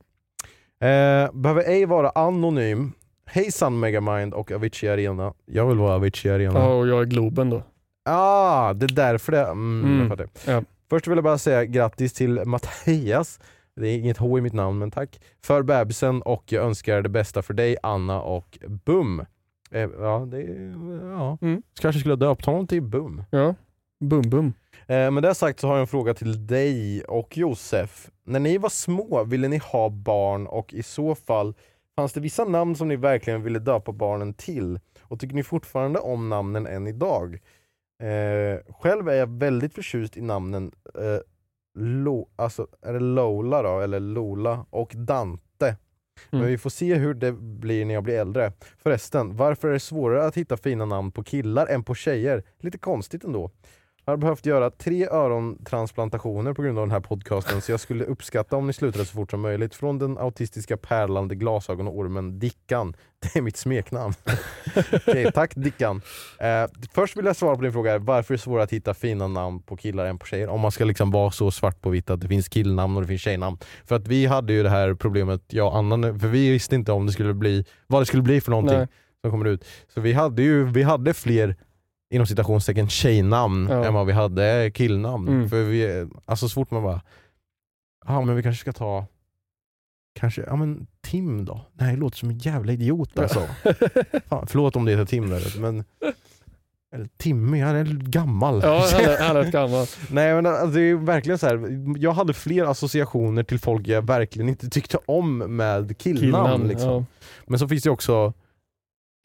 [0.89, 2.91] Eh, behöver ej vara anonym.
[3.27, 5.33] Hejsan Megamind och Avicii Arena.
[5.45, 6.59] Jag vill vara Avicii Arena.
[6.59, 7.63] ja, och jag är Globen då.
[8.09, 9.41] Ah, det är därför det...
[9.43, 10.27] Mm, Mm, jag fattar.
[10.53, 10.63] ja.
[10.89, 13.39] Först vill jag bara säga grattis till Mattias,
[13.75, 17.09] det är inget H i mitt namn men tack, för bebisen och jag önskar det
[17.09, 19.25] bästa för dig Anna och Bum.
[19.71, 20.41] Eh, ja, det
[21.01, 21.37] ja.
[21.41, 21.61] Mm.
[21.81, 23.23] kanske skulle ha döpt honom till Bum.
[23.29, 23.55] Ja.
[23.99, 24.53] Bum bum.
[24.87, 28.09] Eh, med det sagt så har jag en fråga till dig och Josef.
[28.23, 31.53] När ni var små, ville ni ha barn och i så fall,
[31.95, 34.79] fanns det vissa namn som ni verkligen ville döpa barnen till?
[35.01, 37.39] Och tycker ni fortfarande om namnen än idag?
[37.99, 41.19] Eh, själv är jag väldigt förtjust i namnen eh,
[41.77, 45.75] Lo, alltså, är det Lola då, eller Lola och Dante.
[46.29, 46.51] Men Mm.
[46.51, 48.51] vi får se hur det blir när jag blir äldre.
[48.77, 52.43] Förresten, varför är det svårare att hitta fina namn på killar än på tjejer?
[52.59, 53.51] Lite konstigt ändå.
[54.07, 58.05] Jag har behövt göra tre örontransplantationer på grund av den här podcasten så jag skulle
[58.05, 59.75] uppskatta om ni slutade så fort som möjligt.
[59.75, 62.95] Från den autistiska pärlande glasögonormen Dickan.
[63.19, 64.13] Det är mitt smeknamn.
[64.93, 66.01] Okej, tack Dickan.
[66.39, 69.27] Eh, först vill jag svara på din fråga, varför är det svårare att hitta fina
[69.27, 70.47] namn på killar än på tjejer?
[70.49, 73.07] Om man ska liksom vara så svart på vitt att det finns killnamn och det
[73.07, 73.57] finns tjejnamn.
[73.85, 76.75] För att vi hade ju det här problemet, jag och Anna, nu- för vi visste
[76.75, 78.87] inte om det skulle bli, vad det skulle bli för någonting Nej.
[79.21, 79.65] som kommer ut.
[79.93, 81.55] Så vi hade ju vi hade fler
[82.09, 83.85] inom citationstecken tjejnamn Ja.
[83.85, 85.27] än vad vi hade killnamn.
[85.27, 85.49] Mm.
[85.49, 87.01] För vi, alltså så fort man bara,
[88.07, 89.05] ja men vi kanske ska ta
[90.19, 91.61] Kanske, ja men Tim då?
[91.73, 93.39] Nej det låter som en jävla idiot alltså.
[94.29, 95.83] Fan, förlåt om det heter Tim där men
[96.95, 98.61] eller Timmy, han är gammal.
[98.63, 99.99] Ja, han är, han är ett gammalt.
[100.11, 101.59] Nej men alltså, det är verkligen så här.
[101.97, 106.21] jag hade fler associationer till folk jag verkligen inte tyckte om med killnamn.
[106.21, 106.67] Killnamn.
[106.67, 106.89] liksom.
[106.89, 107.05] Ja.
[107.45, 108.33] Men så finns det också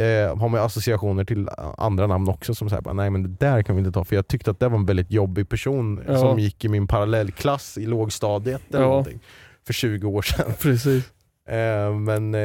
[0.00, 1.48] eh, har man associationer till
[1.78, 4.28] andra namn också som säger nej men det där kan vi inte ta för jag
[4.28, 6.18] tyckte att det var en väldigt jobbig person Ja.
[6.18, 8.88] som gick i min parallellklass i lågstadiet eller Ja.
[8.88, 9.20] någonting
[9.66, 10.52] för 20 år sedan.
[10.60, 11.12] Precis.
[11.48, 12.40] Eh, men eh,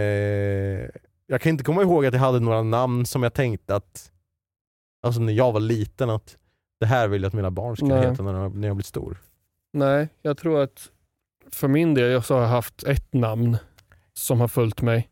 [1.28, 4.12] jag kan inte komma ihåg att jag hade några namn som jag tänkte att,
[5.08, 6.38] alltså när jag var liten, att
[6.80, 8.10] det här vill jag att mina barn ska Nej.
[8.10, 9.18] heta när jag, när jag blir stor.
[9.74, 10.89] Nej, jag tror att
[11.51, 13.58] för min del så har jag haft ett namn
[14.14, 15.10] som har följt mig.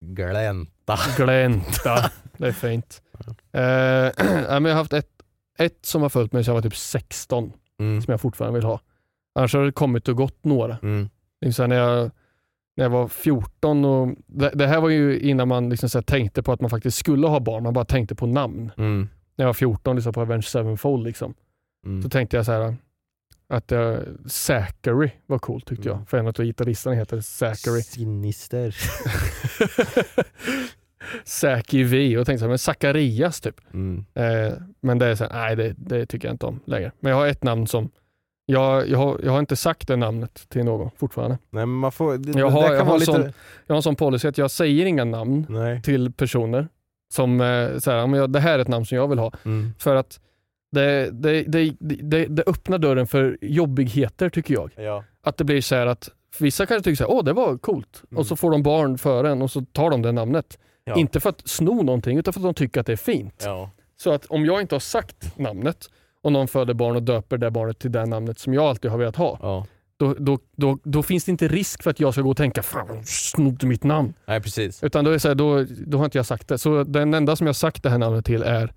[0.00, 0.96] Glänta.
[1.16, 2.10] Glänta.
[2.36, 3.02] Det är fint.
[3.52, 3.62] Eh,
[4.48, 5.10] nej, men jag har haft ett,
[5.58, 8.02] ett som har följt mig sedan jag var typ 16, Mm.
[8.02, 8.80] som jag fortfarande vill ha.
[9.34, 10.78] Annars har det kommit och gått några.
[10.82, 11.08] Mm.
[11.40, 12.10] Liksom när, jag,
[12.76, 16.42] när jag var 14, och, det, det här var ju innan man liksom så tänkte
[16.42, 18.70] på att man faktiskt skulle ha barn, man bara tänkte på namn.
[18.76, 19.08] Mm.
[19.36, 21.34] När jag var 14 lyssnade på Avenged Sevenfold, liksom.
[21.86, 22.02] Mm.
[22.02, 22.76] så tänkte jag så här
[23.48, 23.96] att uh,
[24.26, 25.98] Zachary var coolt tyckte Mm.
[26.00, 26.08] jag.
[26.08, 27.82] För en av gitarristerna heter Zachary.
[27.82, 28.76] Sinister.
[31.24, 32.18] Zachary V.
[32.18, 33.60] Och tänkte så här, men Zacharias typ.
[33.74, 34.04] Mm.
[34.14, 36.92] Eh, men det är så här, nej det, det tycker jag inte om längre.
[37.00, 37.90] Men jag har ett namn som,
[38.46, 41.38] jag, jag, har, jag har inte sagt det namnet till någon fortfarande.
[41.50, 43.04] Nej, men man får, det, Jag har- jag en lite...
[43.12, 43.32] sån-
[43.66, 45.82] Jag har en sån policy att jag säger inga namn Nej.
[45.82, 46.68] till personer
[47.12, 49.32] Som eh, så här, men jag- det här är ett namn som jag vill ha.
[49.44, 49.72] Mm.
[49.78, 50.20] För att
[50.70, 54.72] det, det, det, det, det öppnar dörren för jobbigheter tycker jag.
[54.76, 55.04] Ja.
[55.22, 58.02] Att det blir så här att vissa kanske tycker åh det var coolt.
[58.16, 60.58] Och så får de barn före en och så tar de det namnet.
[60.84, 60.96] Ja.
[60.96, 63.42] Inte för att sno någonting utan för att de tycker att det är fint.
[63.44, 63.70] Ja.
[63.96, 65.90] Så att om jag inte har sagt namnet
[66.22, 68.98] och någon föder barn och döper det barnet till det namnet som jag alltid har
[68.98, 69.38] velat ha.
[69.42, 69.66] ja.
[69.96, 72.62] Då, då, då, då finns det inte risk för att jag ska gå och tänka
[72.62, 74.14] fan de snodde mitt namn.
[74.26, 74.82] Nej precis.
[74.82, 76.58] Utan då, är så här, då, då har inte jag sagt det.
[76.58, 78.72] Så den enda som jag sagt det här namnet till är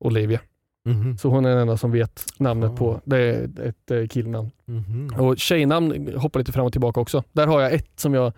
[0.00, 0.40] Olivia.
[0.88, 1.18] Mhm.
[1.18, 2.76] Så hon är den enda som vet namnet Ah.
[2.76, 4.50] på, det är ett eh, killnamn.
[4.64, 5.10] Mhm.
[5.18, 7.24] Och tjejnamn hoppar lite fram och tillbaka också.
[7.32, 8.32] Där har jag ett som jag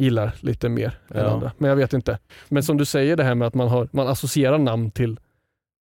[0.00, 1.30] gillar lite mer än Ja.
[1.30, 1.52] andra.
[1.58, 2.18] Men jag vet inte.
[2.48, 5.18] Men som du säger det här med att man, har, man associerar namn till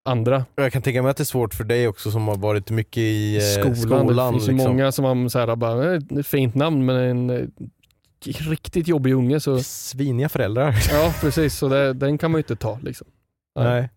[0.04, 0.44] andra.
[0.54, 2.98] Jag kan tänka mig att det är svårt för dig också som har varit mycket
[2.98, 3.76] i eh, skolan.
[3.76, 4.32] skolan.
[4.32, 4.70] det finns liksom.
[4.70, 7.50] många som har så här, bara, "Eh, ett fint namn men en
[8.50, 9.40] riktigt jobbig unge.
[9.40, 10.74] Så, Sviniga föräldrar.
[10.92, 12.78] ja precis, så det, den kan man ju inte ta.
[12.82, 13.06] Liksom.
[13.59, 13.82] Nej.
[13.82, 13.88] Ja.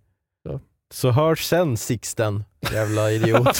[0.92, 3.60] Så hörs sen Sixten, jävla idiot.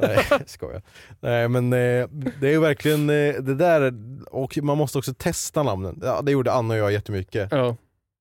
[0.00, 0.82] Nej, skojar.
[1.20, 2.08] Nej men eh,
[2.40, 3.92] det är verkligen eh, det där,
[4.30, 6.00] och man måste också testa namnen.
[6.02, 7.48] Ja, det gjorde Anna och jag jättemycket.
[7.52, 7.76] Ja.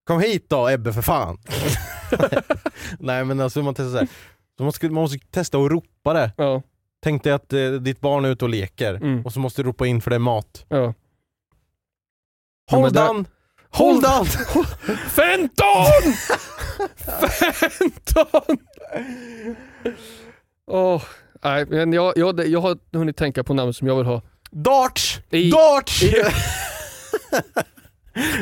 [0.07, 1.37] Kom hit då Ebbe för fan!
[2.99, 4.07] Nej men alltså man testar så här.
[4.57, 6.31] Så man, ska, man måste testa att ropa det.
[6.37, 6.61] Ja,
[7.03, 9.25] Tänk dig att eh, ditt barn är ute och leker Mm.
[9.25, 10.65] och så måste du ropa in för det är mat.
[10.69, 10.93] ja.
[12.71, 13.25] Ja, men där-!
[13.73, 14.25] Hold on!
[15.09, 16.13] Fenton!
[17.31, 18.57] Fenton!
[20.67, 21.01] Åh,
[21.43, 24.21] nej, men jag, jag, jag har hunnit tänka på namn som jag vill ha.
[24.51, 25.19] Darts!
[25.29, 26.03] I- Darts!
[26.03, 26.23] i-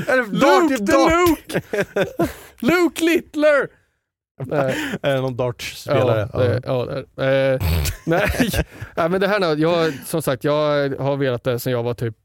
[0.06, 1.12] det Luke the Dart?
[1.12, 1.62] Luke!
[2.60, 3.68] Luke Littler!
[4.46, 6.30] Nej, Är det någon Darts-spelare?
[6.34, 7.54] Ja, det, ja, det är.
[7.54, 7.62] Eh,
[8.06, 8.30] nej,
[8.96, 12.18] nej, men det här jag, som sagt, jag har velat det sedan jag var typ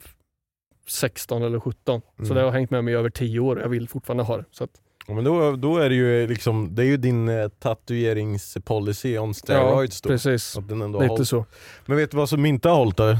[0.88, 2.00] 16 eller 17.
[2.16, 2.34] Så Mm.
[2.36, 4.44] det har hängt med mig i över 10 år och jag vill fortfarande ha det.
[4.50, 4.70] Så att,
[5.08, 9.34] Ja, men då, då är det ju liksom, det är ju din eh, tatueringspolicy on
[9.34, 10.08] steroids då.
[10.08, 10.56] precis.
[10.58, 11.28] Att den ändå Lite hållit.
[11.28, 11.44] så.
[11.86, 13.08] Men vet du vad som inte har hållit då?
[13.08, 13.18] Eh,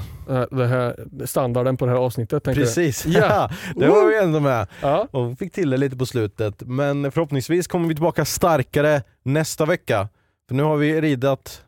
[0.51, 2.43] Det här, standarden på det här avsnittet.
[2.45, 3.51] Precis, Ja.
[3.77, 4.67] det var vi ändå med.
[4.83, 5.09] Ja.
[5.11, 6.63] Och fick till det lite på slutet.
[6.67, 10.09] Men förhoppningsvis kommer vi tillbaka starkare nästa vecka.
[10.49, 11.63] För nu har vi ridat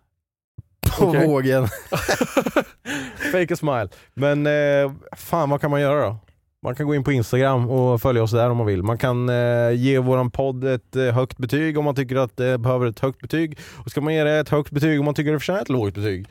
[0.98, 1.26] på Okej.
[1.26, 1.68] vågen.
[3.32, 3.88] Fake a smile.
[4.14, 6.16] Men eh, fan vad kan man göra då?
[6.62, 8.82] Man kan gå in på Instagram och följa oss där om man vill.
[8.82, 12.58] Man kan eh, ge våran podd ett eh, högt betyg om man tycker att det
[12.58, 13.58] behöver ett högt betyg.
[13.84, 15.94] Och ska man ge det ett högt betyg om man tycker det förtjänar ett lågt
[15.94, 16.26] betyg.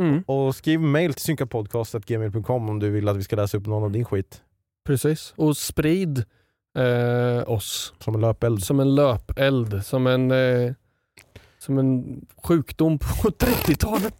[0.00, 3.82] Mm, Och skriv mail till synkapodcast.gmail.com om du vill att vi ska läsa upp någon
[3.84, 4.40] av din skit.
[4.86, 5.34] precis.
[5.36, 6.24] Och sprid
[6.78, 8.62] eh, oss Som en löpeld.
[8.62, 10.72] som en löpeld, som en, eh,
[11.64, 13.04] som en sjukdom på
[13.38, 14.14] 30-talet.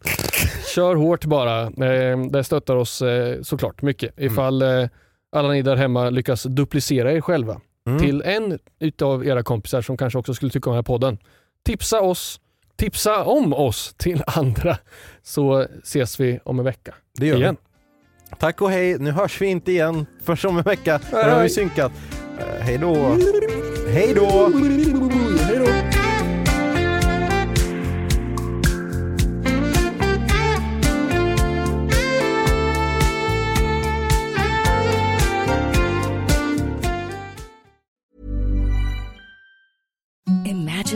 [0.74, 1.62] Kör hårt bara.
[1.62, 4.14] Eh, det stöttar oss eh, såklart mycket.
[4.20, 4.88] Ifall eh,
[5.32, 7.98] alla ni där hemma lyckas duplicera er själva Mm.
[7.98, 11.18] till en utav era kompisar som kanske också skulle tycka om den här podden.
[11.66, 12.40] Tipsa oss,
[12.76, 14.76] tipsa om oss till andra
[15.22, 16.94] så ses vi om en vecka.
[17.18, 17.56] Det gör igen.
[18.30, 18.36] vi.
[18.38, 18.98] Tack och hej.
[18.98, 21.00] Nu hörs vi inte igen först om en vecka.
[21.12, 21.92] Nu har vi synkat.
[22.38, 23.16] Uh, hej då.
[23.88, 24.50] Hej då.